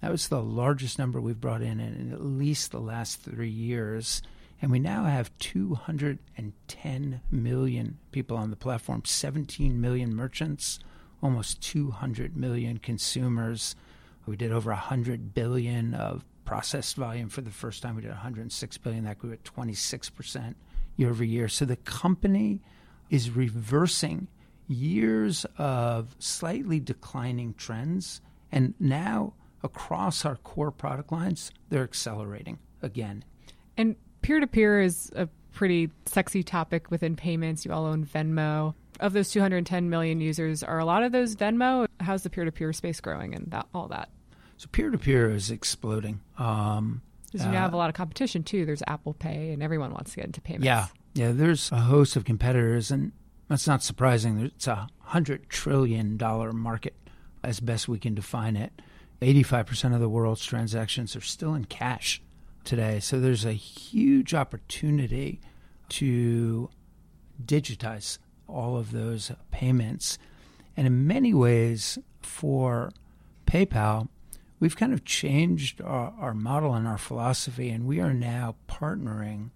That 0.00 0.10
was 0.10 0.28
the 0.28 0.42
largest 0.42 0.98
number 0.98 1.20
we've 1.20 1.40
brought 1.40 1.62
in 1.62 1.80
in 1.80 2.12
at 2.12 2.24
least 2.24 2.70
the 2.70 2.80
last 2.80 3.20
three 3.20 3.50
years. 3.50 4.22
And 4.60 4.70
we 4.70 4.78
now 4.78 5.04
have 5.04 5.36
210 5.38 7.20
million 7.30 7.98
people 8.10 8.36
on 8.36 8.50
the 8.50 8.56
platform, 8.56 9.02
17 9.04 9.80
million 9.80 10.14
merchants, 10.14 10.80
almost 11.22 11.60
200 11.62 12.36
million 12.36 12.78
consumers. 12.78 13.76
We 14.26 14.36
did 14.36 14.52
over 14.52 14.70
100 14.70 15.32
billion 15.32 15.94
of 15.94 16.24
processed 16.44 16.96
volume 16.96 17.28
for 17.28 17.40
the 17.40 17.50
first 17.50 17.82
time. 17.82 17.94
We 17.94 18.02
did 18.02 18.10
106 18.10 18.78
billion. 18.78 19.04
That 19.04 19.18
grew 19.18 19.32
at 19.32 19.44
26 19.44 20.10
percent 20.10 20.56
year 20.96 21.10
over 21.10 21.24
year. 21.24 21.48
So 21.48 21.64
the 21.64 21.76
company 21.76 22.60
is 23.10 23.30
reversing 23.30 24.28
years 24.66 25.46
of 25.56 26.16
slightly 26.18 26.80
declining 26.80 27.54
trends, 27.54 28.20
and 28.50 28.74
now 28.78 29.34
across 29.62 30.24
our 30.24 30.36
core 30.36 30.70
product 30.70 31.12
lines, 31.12 31.50
they're 31.68 31.84
accelerating 31.84 32.58
again. 32.82 33.24
And 33.76 33.96
peer 34.22 34.40
to 34.40 34.46
peer 34.46 34.80
is 34.80 35.10
a 35.14 35.28
pretty 35.52 35.90
sexy 36.06 36.42
topic 36.42 36.90
within 36.90 37.16
payments. 37.16 37.64
You 37.64 37.72
all 37.72 37.86
own 37.86 38.04
Venmo. 38.04 38.74
Of 39.00 39.12
those 39.12 39.30
210 39.30 39.90
million 39.90 40.20
users, 40.20 40.62
are 40.62 40.78
a 40.78 40.84
lot 40.84 41.02
of 41.02 41.12
those 41.12 41.36
Venmo? 41.36 41.86
How's 42.00 42.22
the 42.24 42.30
peer 42.30 42.44
to 42.44 42.52
peer 42.52 42.72
space 42.72 43.00
growing 43.00 43.34
and 43.34 43.50
that, 43.52 43.66
all 43.72 43.88
that? 43.88 44.08
So 44.56 44.66
peer 44.72 44.90
to 44.90 44.98
peer 44.98 45.30
is 45.30 45.50
exploding. 45.50 46.20
Um, 46.36 47.02
because 47.30 47.46
you 47.46 47.52
uh, 47.52 47.54
have 47.54 47.74
a 47.74 47.76
lot 47.76 47.88
of 47.88 47.94
competition 47.94 48.42
too. 48.42 48.64
There's 48.64 48.82
Apple 48.86 49.14
Pay, 49.14 49.52
and 49.52 49.62
everyone 49.62 49.92
wants 49.92 50.12
to 50.12 50.16
get 50.16 50.26
into 50.26 50.40
payments. 50.40 50.66
Yeah, 50.66 50.86
yeah. 51.14 51.32
There's 51.32 51.70
a 51.70 51.80
host 51.80 52.16
of 52.16 52.24
competitors, 52.24 52.90
and 52.90 53.12
that's 53.48 53.66
not 53.66 53.82
surprising. 53.82 54.40
It's 54.40 54.66
a 54.66 54.88
hundred 55.00 55.48
trillion 55.48 56.16
dollar 56.16 56.52
market, 56.52 56.94
as 57.44 57.60
best 57.60 57.86
we 57.86 57.98
can 57.98 58.14
define 58.14 58.56
it. 58.56 58.72
Eighty-five 59.20 59.66
percent 59.66 59.94
of 59.94 60.00
the 60.00 60.08
world's 60.08 60.44
transactions 60.44 61.14
are 61.16 61.20
still 61.20 61.54
in 61.54 61.66
cash 61.66 62.22
today. 62.68 63.00
So 63.00 63.18
there's 63.18 63.46
a 63.46 63.54
huge 63.54 64.34
opportunity 64.34 65.40
to 65.88 66.68
digitize 67.42 68.18
all 68.46 68.76
of 68.76 68.92
those 68.92 69.32
payments. 69.50 70.18
And 70.76 70.86
in 70.86 71.06
many 71.06 71.32
ways, 71.32 71.98
for 72.20 72.90
PayPal, 73.46 74.08
we've 74.60 74.76
kind 74.76 74.92
of 74.92 75.06
changed 75.06 75.80
our, 75.80 76.12
our, 76.20 76.34
model 76.34 76.74
and 76.74 76.86
our 76.86 76.98
philosophy, 76.98 77.70
and 77.70 77.86
we 77.86 78.00
are 78.00 78.12
now 78.12 78.56
partnering 78.68 79.48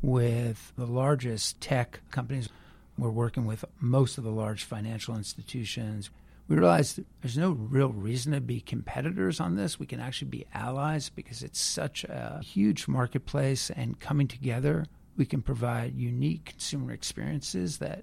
with 0.00 0.72
the 0.78 0.86
largest 0.86 1.60
tech 1.60 2.00
companies. 2.12 2.48
We're 2.96 3.10
working 3.10 3.46
with 3.46 3.64
most 3.80 4.16
of 4.16 4.22
the 4.22 4.30
large 4.30 4.62
financial 4.62 5.16
institutions. 5.16 6.08
We 6.50 6.56
realized 6.56 6.98
there's 7.22 7.38
no 7.38 7.52
real 7.52 7.92
reason 7.92 8.32
to 8.32 8.40
be 8.40 8.60
competitors 8.60 9.38
on 9.38 9.54
this. 9.54 9.78
We 9.78 9.86
can 9.86 10.00
actually 10.00 10.30
be 10.30 10.46
allies 10.52 11.08
because 11.08 11.44
it's 11.44 11.60
such 11.60 12.02
a 12.02 12.40
huge 12.42 12.88
marketplace, 12.88 13.70
and 13.70 14.00
coming 14.00 14.26
together, 14.26 14.86
we 15.16 15.26
can 15.26 15.42
provide 15.42 15.94
unique 15.94 16.46
consumer 16.46 16.90
experiences 16.90 17.78
that 17.78 18.02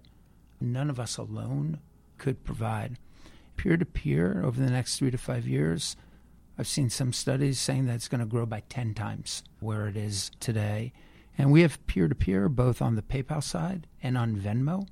none 0.61 0.89
of 0.89 0.97
us 0.97 1.17
alone 1.17 1.79
could 2.17 2.45
provide. 2.45 2.97
Peer 3.57 3.75
to 3.75 3.85
peer 3.85 4.41
over 4.45 4.61
the 4.61 4.71
next 4.71 4.97
three 4.97 5.11
to 5.11 5.17
five 5.17 5.45
years, 5.45 5.97
I've 6.57 6.69
seen 6.69 6.89
some 6.89 7.11
studies 7.11 7.59
saying 7.59 7.87
that 7.87 7.95
it's 7.95 8.07
going 8.07 8.21
to 8.21 8.25
grow 8.25 8.45
by 8.45 8.61
10 8.69 8.93
times 8.93 9.43
where 9.59 9.89
it 9.89 9.97
is 9.97 10.31
today. 10.39 10.93
And 11.37 11.51
we 11.51 11.63
have 11.63 11.85
peer 11.85 12.07
to 12.07 12.15
peer 12.15 12.47
both 12.47 12.81
on 12.81 12.95
the 12.95 13.01
PayPal 13.01 13.43
side 13.43 13.87
and 14.01 14.17
on 14.17 14.37
Venmo. 14.37 14.87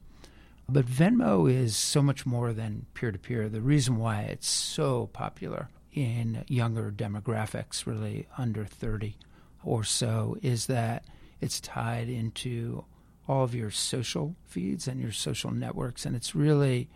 But 0.67 0.88
Venmo 0.88 1.51
is 1.51 1.78
so 1.78 2.01
much 2.01 2.25
more 2.25 2.51
than 2.51 2.88
peer 2.93 3.12
to 3.12 3.19
peer. 3.19 3.47
The 3.49 3.62
reason 3.62 3.97
why 3.97 4.21
it's 4.21 4.47
so 4.47 5.08
popular 5.13 5.69
in 5.93 6.43
younger 6.47 6.91
demographics, 6.91 7.86
really 7.86 8.28
under 8.38 8.65
30 8.65 9.15
or 9.63 9.84
so, 9.84 10.38
is 10.41 10.65
that 10.65 11.06
it's 11.39 11.62
tied 11.62 12.10
into 12.10 12.84
all 13.28 13.43
of 13.43 13.54
your 13.56 13.71
social 13.71 14.36
feeds 14.43 14.88
and 14.88 14.99
your 14.99 15.12
social 15.12 15.51
networks. 15.51 16.06
And 16.06 16.15
it's 16.15 16.36
really 16.36 16.89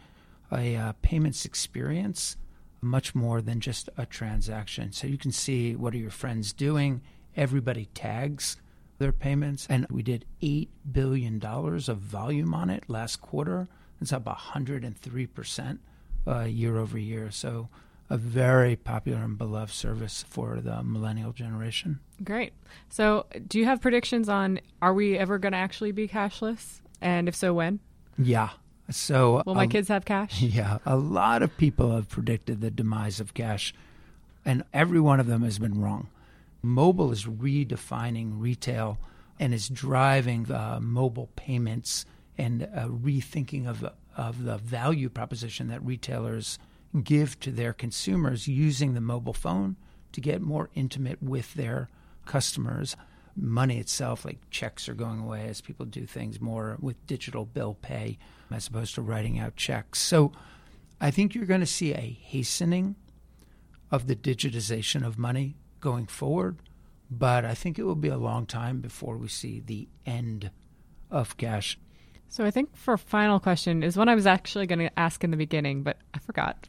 a 0.51 0.75
uh, 0.75 0.93
payments 1.01 1.45
experience 1.45 2.38
much 2.82 3.13
more 3.13 3.41
than 3.41 3.60
just 3.60 3.89
a 3.97 4.05
transaction. 4.05 4.91
So 4.91 5.05
you 5.05 5.17
can 5.17 5.32
see 5.32 5.75
what 5.75 5.93
are 5.93 5.97
your 5.97 6.10
friends 6.10 6.53
doing. 6.53 7.01
Everybody 7.36 7.86
tags 7.93 8.58
their 8.99 9.12
payments. 9.12 9.65
And 9.69 9.88
we 9.89 10.03
did 10.03 10.25
$8 10.41 10.67
billion 10.91 11.43
of 11.43 11.97
volume 11.97 12.53
on 12.53 12.69
it 12.69 12.83
last 12.88 13.21
quarter. 13.21 13.67
It's 13.99 14.13
up 14.13 14.25
103% 14.25 15.79
uh, 16.27 16.39
year 16.41 16.77
over 16.77 16.97
year. 16.97 17.31
So 17.31 17.69
a 18.09 18.17
very 18.17 18.75
popular 18.75 19.19
and 19.19 19.38
beloved 19.38 19.73
service 19.73 20.23
for 20.27 20.59
the 20.62 20.81
millennial 20.83 21.31
generation. 21.31 21.99
Great. 22.23 22.53
So, 22.89 23.27
do 23.47 23.59
you 23.59 23.65
have 23.65 23.81
predictions 23.81 24.27
on 24.27 24.59
are 24.81 24.93
we 24.93 25.17
ever 25.17 25.38
going 25.38 25.51
to 25.51 25.57
actually 25.57 25.91
be 25.91 26.07
cashless? 26.07 26.81
And 27.01 27.27
if 27.27 27.35
so, 27.35 27.53
when? 27.53 27.79
Yeah. 28.17 28.49
So, 28.89 29.43
will 29.45 29.55
my 29.55 29.63
um, 29.63 29.69
kids 29.69 29.88
have 29.89 30.05
cash? 30.05 30.41
Yeah. 30.41 30.79
A 30.85 30.95
lot 30.95 31.43
of 31.43 31.55
people 31.57 31.95
have 31.95 32.09
predicted 32.09 32.62
the 32.62 32.71
demise 32.71 33.19
of 33.19 33.33
cash, 33.33 33.73
and 34.43 34.63
every 34.73 34.99
one 34.99 35.19
of 35.19 35.27
them 35.27 35.43
has 35.43 35.59
been 35.59 35.79
wrong. 35.79 36.07
Mobile 36.62 37.12
is 37.12 37.26
redefining 37.26 38.34
retail 38.34 38.98
and 39.39 39.54
is 39.54 39.69
driving 39.69 40.52
uh, 40.52 40.80
mobile 40.82 41.30
payments 41.36 42.06
and 42.38 42.63
uh, 42.63 42.88
rethinking 42.88 43.67
of, 43.67 43.86
of 44.17 44.43
the 44.43 44.58
value 44.58 45.10
proposition 45.10 45.67
that 45.69 45.84
retailers 45.84 46.60
give 47.04 47.39
to 47.39 47.52
their 47.52 47.74
consumers 47.74 48.48
using 48.48 48.93
the 48.93 49.02
mobile 49.02 49.34
phone 49.34 49.76
to 50.12 50.22
get 50.22 50.41
more 50.41 50.69
intimate 50.74 51.22
with 51.22 51.54
their 51.54 51.89
customers. 52.26 52.95
Money 53.36 53.78
itself, 53.78 54.26
like 54.26 54.39
checks, 54.50 54.89
are 54.89 54.93
going 54.93 55.19
away 55.19 55.48
as 55.48 55.62
people 55.62 55.86
do 55.86 56.06
things 56.06 56.41
more 56.41 56.78
with 56.82 57.06
digital 57.08 57.45
bill 57.45 57.76
pay 57.82 58.17
as 58.52 58.67
opposed 58.67 58.95
to 58.95 59.02
writing 59.02 59.39
out 59.39 59.56
checks. 59.56 60.00
So 60.00 60.32
I 61.00 61.12
think 61.12 61.36
you're 61.36 61.45
going 61.45 61.60
to 61.62 61.65
see 61.65 61.93
a 61.93 62.17
hastening 62.22 62.95
of 63.91 64.08
the 64.08 64.15
digitization 64.15 65.06
of 65.06 65.17
money 65.17 65.56
going 65.79 66.07
forward, 66.07 66.57
but 67.09 67.45
I 67.45 67.53
think 67.53 67.79
it 67.79 67.83
will 67.83 67.95
be 67.95 68.09
a 68.09 68.17
long 68.17 68.45
time 68.45 68.81
before 68.81 69.17
we 69.17 69.27
see 69.27 69.59
the 69.59 69.87
end 70.05 70.51
of 71.09 71.37
cash. 71.37 71.77
So 72.27 72.45
I 72.45 72.51
think 72.51 72.75
for 72.75 72.95
final 72.95 73.39
question 73.39 73.81
is 73.81 73.97
one 73.97 74.07
I 74.07 74.15
was 74.15 74.27
actually 74.27 74.67
going 74.67 74.79
to 74.79 74.99
ask 74.99 75.23
in 75.23 75.31
the 75.31 75.37
beginning, 75.37 75.81
but 75.81 75.97
I 76.13 76.19
forgot. 76.19 76.67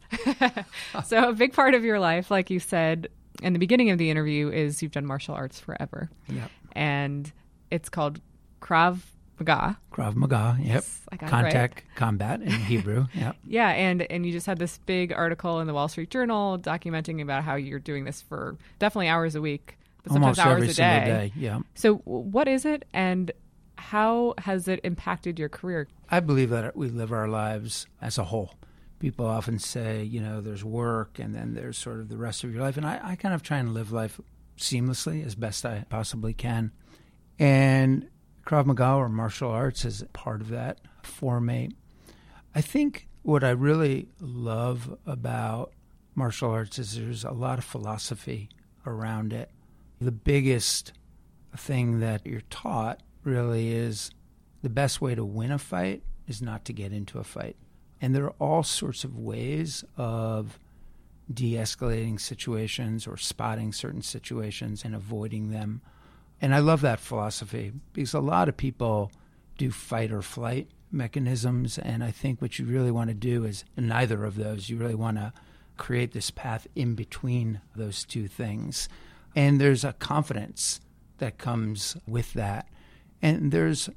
so 1.05 1.29
a 1.29 1.33
big 1.33 1.53
part 1.53 1.75
of 1.75 1.83
your 1.83 1.99
life, 1.99 2.31
like 2.31 2.49
you 2.49 2.59
said 2.59 3.09
in 3.43 3.53
the 3.53 3.59
beginning 3.59 3.91
of 3.91 3.99
the 3.99 4.09
interview, 4.09 4.49
is 4.49 4.81
you've 4.81 4.91
done 4.91 5.05
martial 5.05 5.35
arts 5.35 5.59
forever. 5.59 6.09
Yep. 6.27 6.51
And 6.73 7.31
it's 7.69 7.89
called 7.89 8.19
Krav 8.59 9.01
Maga. 9.41 9.77
Krav 9.91 10.15
Maga. 10.15 10.57
Yep. 10.59 10.67
Yes, 10.67 11.01
Contact 11.19 11.75
right. 11.75 11.95
combat 11.95 12.41
in 12.41 12.51
Hebrew. 12.71 13.07
Yep. 13.13 13.35
yeah, 13.47 13.69
and 13.69 14.01
and 14.03 14.25
you 14.25 14.31
just 14.31 14.45
had 14.45 14.59
this 14.59 14.77
big 14.85 15.11
article 15.11 15.59
in 15.59 15.67
the 15.67 15.73
Wall 15.73 15.87
Street 15.87 16.09
Journal 16.09 16.57
documenting 16.59 17.21
about 17.21 17.43
how 17.43 17.55
you're 17.55 17.79
doing 17.79 18.05
this 18.05 18.21
for 18.21 18.57
definitely 18.79 19.07
hours 19.09 19.35
a 19.35 19.41
week, 19.41 19.77
but 20.03 20.13
sometimes 20.13 20.39
Almost 20.39 20.47
hours 20.69 20.79
every 20.79 20.99
a 20.99 21.01
day. 21.01 21.05
day. 21.05 21.33
Yeah. 21.35 21.59
So 21.75 21.95
what 22.05 22.47
is 22.47 22.65
it, 22.65 22.85
and 22.93 23.31
how 23.77 24.35
has 24.37 24.67
it 24.67 24.79
impacted 24.83 25.39
your 25.39 25.49
career? 25.49 25.87
I 26.09 26.19
believe 26.19 26.49
that 26.51 26.75
we 26.77 26.89
live 26.89 27.11
our 27.11 27.27
lives 27.27 27.87
as 28.01 28.17
a 28.17 28.23
whole. 28.25 28.53
People 28.99 29.25
often 29.25 29.57
say, 29.57 30.03
you 30.03 30.21
know, 30.21 30.41
there's 30.41 30.63
work 30.63 31.17
and 31.17 31.33
then 31.33 31.55
there's 31.55 31.77
sort 31.79 31.99
of 31.99 32.07
the 32.09 32.17
rest 32.17 32.43
of 32.43 32.53
your 32.53 32.61
life. 32.61 32.77
And 32.77 32.85
I, 32.85 32.99
I 33.01 33.15
kind 33.15 33.33
of 33.33 33.41
try 33.41 33.57
and 33.57 33.73
live 33.73 33.91
life 33.91 34.21
seamlessly 34.59 35.25
as 35.25 35.33
best 35.33 35.65
I 35.65 35.85
possibly 35.89 36.33
can. 36.35 36.71
And 37.39 38.07
Krav 38.51 38.65
Maga 38.65 38.95
or 38.95 39.07
martial 39.07 39.49
arts 39.49 39.85
is 39.85 40.03
part 40.11 40.41
of 40.41 40.49
that 40.49 40.81
for 41.03 41.39
me. 41.39 41.69
I 42.53 42.59
think 42.59 43.07
what 43.21 43.45
I 43.45 43.51
really 43.51 44.09
love 44.19 44.97
about 45.05 45.71
martial 46.15 46.51
arts 46.51 46.77
is 46.77 46.97
there's 46.97 47.23
a 47.23 47.31
lot 47.31 47.59
of 47.59 47.63
philosophy 47.63 48.49
around 48.85 49.31
it. 49.31 49.51
The 50.01 50.11
biggest 50.11 50.91
thing 51.55 52.01
that 52.01 52.27
you're 52.27 52.41
taught 52.49 52.99
really 53.23 53.71
is 53.71 54.11
the 54.61 54.69
best 54.69 54.99
way 54.99 55.15
to 55.15 55.23
win 55.23 55.53
a 55.53 55.57
fight 55.57 56.03
is 56.27 56.41
not 56.41 56.65
to 56.65 56.73
get 56.73 56.91
into 56.91 57.19
a 57.19 57.23
fight. 57.23 57.55
And 58.01 58.13
there 58.13 58.25
are 58.25 58.35
all 58.37 58.63
sorts 58.63 59.05
of 59.05 59.17
ways 59.17 59.85
of 59.95 60.59
de 61.33 61.53
escalating 61.53 62.19
situations 62.19 63.07
or 63.07 63.15
spotting 63.15 63.71
certain 63.71 64.01
situations 64.01 64.83
and 64.83 64.93
avoiding 64.93 65.51
them. 65.51 65.81
And 66.41 66.55
I 66.55 66.59
love 66.59 66.81
that 66.81 66.99
philosophy 66.99 67.71
because 67.93 68.13
a 68.13 68.19
lot 68.19 68.49
of 68.49 68.57
people 68.57 69.11
do 69.57 69.69
fight 69.69 70.11
or 70.11 70.23
flight 70.23 70.69
mechanisms. 70.91 71.77
And 71.77 72.03
I 72.03 72.09
think 72.09 72.41
what 72.41 72.57
you 72.57 72.65
really 72.65 72.91
want 72.91 73.09
to 73.09 73.13
do 73.13 73.45
is 73.45 73.63
neither 73.77 74.25
of 74.25 74.35
those. 74.35 74.67
You 74.67 74.77
really 74.77 74.95
want 74.95 75.17
to 75.17 75.33
create 75.77 76.11
this 76.13 76.31
path 76.31 76.67
in 76.75 76.95
between 76.95 77.61
those 77.75 78.03
two 78.03 78.27
things. 78.27 78.89
And 79.35 79.61
there's 79.61 79.83
a 79.83 79.93
confidence 79.93 80.81
that 81.19 81.37
comes 81.37 81.95
with 82.07 82.33
that. 82.33 82.67
And 83.21 83.51
there's 83.51 83.89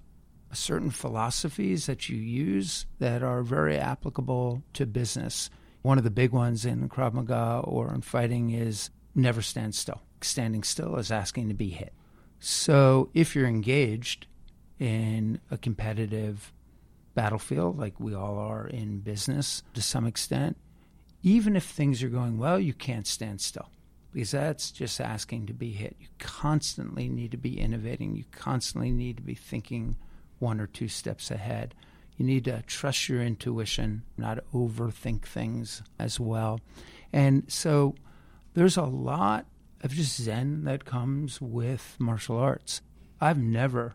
certain 0.53 0.91
philosophies 0.91 1.87
that 1.87 2.09
you 2.09 2.17
use 2.17 2.87
that 2.99 3.23
are 3.23 3.43
very 3.43 3.79
applicable 3.79 4.63
to 4.75 4.87
business. 4.87 5.51
One 5.83 5.99
of 5.99 6.05
the 6.05 6.11
big 6.11 6.31
ones 6.31 6.65
in 6.65 6.89
Krav 6.89 7.15
Maga 7.15 7.63
or 7.65 7.93
in 7.93 8.03
fighting 8.03 8.51
is 8.51 8.91
never 9.15 9.43
stand 9.43 9.75
still. 9.75 10.03
Standing 10.21 10.63
still 10.63 10.97
is 10.97 11.11
asking 11.11 11.49
to 11.49 11.55
be 11.55 11.71
hit. 11.71 11.93
So 12.45 13.09
if 13.15 13.35
you're 13.35 13.47
engaged 13.47 14.27
in 14.79 15.41
a 15.51 15.57
competitive 15.57 16.53
battlefield, 17.15 17.79
like 17.79 17.99
we 17.99 18.15
all 18.15 18.37
are 18.37 18.67
in 18.67 18.99
business 18.99 19.63
to 19.73 19.81
some 19.81 20.07
extent, 20.07 20.59
even 21.23 21.57
if 21.57 21.65
things 21.65 22.03
are 22.03 22.11
going 22.11 22.37
well, 22.37 22.61
you 22.61 22.75
can't 22.75 23.07
stand 23.07 23.41
still 23.41 23.71
because 24.13 24.33
that's 24.33 24.71
just 24.73 25.01
asking 25.01 25.47
to 25.47 25.55
be 25.55 25.71
hit. 25.71 25.97
You 25.99 26.09
constantly 26.19 27.09
need 27.09 27.31
to 27.31 27.39
be 27.39 27.59
innovating. 27.59 28.15
You 28.15 28.25
constantly 28.31 28.91
need 28.91 29.17
to 29.17 29.23
be 29.23 29.35
thinking 29.35 29.97
one 30.39 30.61
or 30.61 30.67
two 30.67 30.89
steps 30.89 31.31
ahead. 31.31 31.75
You 32.19 32.27
need 32.27 32.45
to 32.45 32.61
trust 32.67 33.09
your 33.09 33.23
intuition, 33.23 34.03
not 34.19 34.45
overthink 34.53 35.23
things 35.23 35.83
as 35.99 36.21
well. 36.21 36.61
And 37.11 37.51
so 37.51 37.95
there's 38.53 38.77
a 38.77 38.83
lot 38.83 39.47
of 39.85 39.93
just 39.93 40.21
Zen 40.21 40.65
that 40.65 40.87
comes 40.87 41.41
with 41.41 41.97
martial 41.99 42.39
arts. 42.39 42.81
I've 43.21 43.39
never 43.39 43.95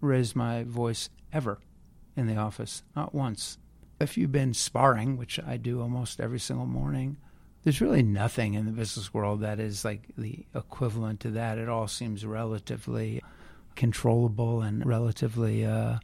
raised 0.00 0.34
my 0.34 0.64
voice 0.64 1.10
ever 1.32 1.58
in 2.16 2.26
the 2.26 2.36
office, 2.36 2.82
not 2.96 3.14
once. 3.14 3.58
If 4.00 4.16
you've 4.16 4.32
been 4.32 4.54
sparring, 4.54 5.16
which 5.16 5.38
I 5.46 5.58
do 5.58 5.82
almost 5.82 6.18
every 6.18 6.40
single 6.40 6.66
morning, 6.66 7.18
there's 7.62 7.80
really 7.80 8.02
nothing 8.02 8.54
in 8.54 8.64
the 8.64 8.72
business 8.72 9.12
world 9.12 9.42
that 9.42 9.60
is 9.60 9.84
like 9.84 10.08
the 10.16 10.46
equivalent 10.54 11.20
to 11.20 11.30
that. 11.32 11.58
It 11.58 11.68
all 11.68 11.88
seems 11.88 12.24
relatively 12.24 13.22
controllable 13.76 14.62
and 14.62 14.86
relatively 14.86 15.66
uh, 15.66 15.98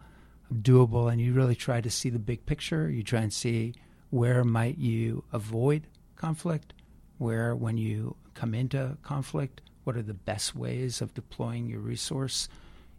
doable. 0.53 1.11
And 1.11 1.21
you 1.21 1.33
really 1.33 1.55
try 1.55 1.81
to 1.81 1.91
see 1.91 2.11
the 2.11 2.19
big 2.19 2.45
picture. 2.45 2.91
You 2.91 3.03
try 3.03 3.21
and 3.21 3.33
see 3.33 3.75
where 4.11 4.45
might 4.45 4.77
you 4.77 5.25
avoid 5.33 5.87
conflict, 6.17 6.75
where 7.19 7.57
when 7.57 7.79
you 7.79 8.17
come 8.35 8.55
into 8.55 8.97
conflict, 9.03 9.61
what 9.85 9.97
are 9.97 10.03
the 10.03 10.15
best 10.15 10.55
ways 10.55 11.01
of 11.01 11.15
deploying 11.15 11.67
your 11.67 11.81
resource. 11.81 12.49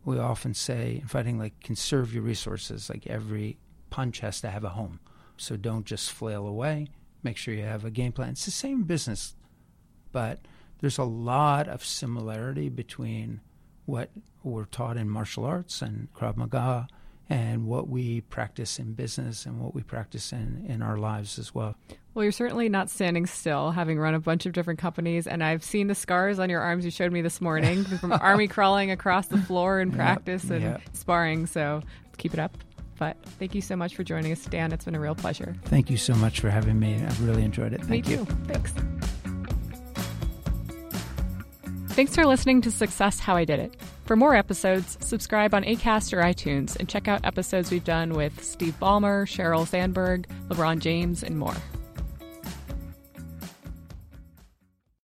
We 0.04 0.20
often 0.20 0.54
say 0.54 1.00
in 1.02 1.08
fighting, 1.08 1.40
like 1.40 1.60
conserve 1.62 2.14
your 2.14 2.24
resources. 2.24 2.90
Like 2.90 3.08
every 3.08 3.58
punch 3.90 4.20
has 4.20 4.40
to 4.42 4.50
have 4.50 4.64
a 4.64 4.70
home, 4.70 5.00
so 5.38 5.58
don't 5.58 5.86
just 5.86 6.12
flail 6.12 6.48
away 6.48 6.90
make 7.26 7.36
sure 7.36 7.54
you 7.54 7.64
have 7.64 7.84
a 7.84 7.92
game 7.92 8.14
plan. 8.14 8.30
It's 8.30 8.46
the 8.46 8.52
same 8.52 8.84
business, 8.84 9.36
but 10.14 10.40
there's 10.80 11.00
a 11.00 11.04
lot 11.04 11.68
of 11.68 11.84
similarity 11.84 12.70
between 12.70 13.42
what 13.86 14.12
we're 14.44 14.66
taught 14.66 14.96
in 14.96 15.10
martial 15.10 15.44
arts 15.44 15.82
and 15.82 16.14
Krav 16.14 16.38
Maga 16.38 16.88
and 17.30 17.66
what 17.66 17.90
we 17.90 18.22
practice 18.22 18.80
in 18.80 18.94
business 18.94 19.46
and 19.46 19.60
what 19.60 19.74
we 19.74 19.82
practice 19.82 20.32
in, 20.32 20.66
in 20.68 20.82
our 20.82 20.98
lives 20.98 21.40
as 21.40 21.56
well. 21.56 21.76
Well, 22.14 22.24
you're 22.24 22.32
certainly 22.32 22.70
not 22.70 22.90
standing 22.90 23.26
still, 23.26 23.72
having 23.72 24.00
run 24.00 24.14
a 24.14 24.20
bunch 24.20 24.46
of 24.46 24.54
different 24.54 24.80
companies, 24.80 25.28
and 25.28 25.44
I've 25.44 25.64
seen 25.64 25.88
the 25.88 25.96
scars 25.96 26.40
on 26.40 26.50
your 26.50 26.62
arms 26.62 26.86
you 26.86 26.92
showed 26.92 27.12
me 27.12 27.22
this 27.22 27.42
morning 27.42 27.84
from 28.00 28.14
army 28.14 28.48
crawling 28.48 28.92
across 28.92 29.28
the 29.28 29.38
floor 29.38 29.82
in 29.82 29.92
practice 29.92 30.50
and 30.50 30.62
yep. 30.62 30.82
sparring. 30.94 31.46
So 31.46 31.82
keep 32.18 32.34
it 32.34 32.40
up. 32.40 32.58
But 32.98 33.18
thank 33.40 33.54
you 33.54 33.62
so 33.62 33.76
much 33.76 33.96
for 33.96 34.04
joining 34.06 34.32
us, 34.32 34.46
Dan. 34.46 34.72
It's 34.72 34.86
been 34.86 34.96
a 34.96 35.00
real 35.00 35.16
pleasure. 35.16 35.54
Thank 35.66 35.90
you 35.90 35.98
so 35.98 36.16
much 36.16 36.40
for 36.40 36.50
having 36.50 36.80
me. 36.80 36.96
I've 36.96 37.22
really 37.22 37.44
enjoyed 37.44 37.74
it. 37.74 37.82
Thank 37.84 38.08
me 38.08 38.14
you. 38.14 38.26
too. 38.26 38.26
Thanks. 38.48 38.74
Thanks 41.90 42.16
for 42.16 42.26
listening 42.26 42.62
to 42.62 42.72
Success 42.72 43.20
How 43.20 43.36
I 43.36 43.46
Did 43.46 43.60
It. 43.60 43.76
For 44.06 44.16
more 44.16 44.36
episodes, 44.36 45.00
subscribe 45.02 45.56
on 45.56 45.64
ACAST 45.64 46.14
or 46.14 46.22
iTunes 46.22 46.76
and 46.76 46.88
check 46.88 47.08
out 47.08 47.26
episodes 47.26 47.72
we've 47.72 47.84
done 47.84 48.14
with 48.14 48.44
Steve 48.44 48.76
Ballmer, 48.80 49.26
Sheryl 49.26 49.66
Sandberg, 49.66 50.28
LeBron 50.48 50.78
James, 50.78 51.24
and 51.24 51.40
more. 51.40 51.56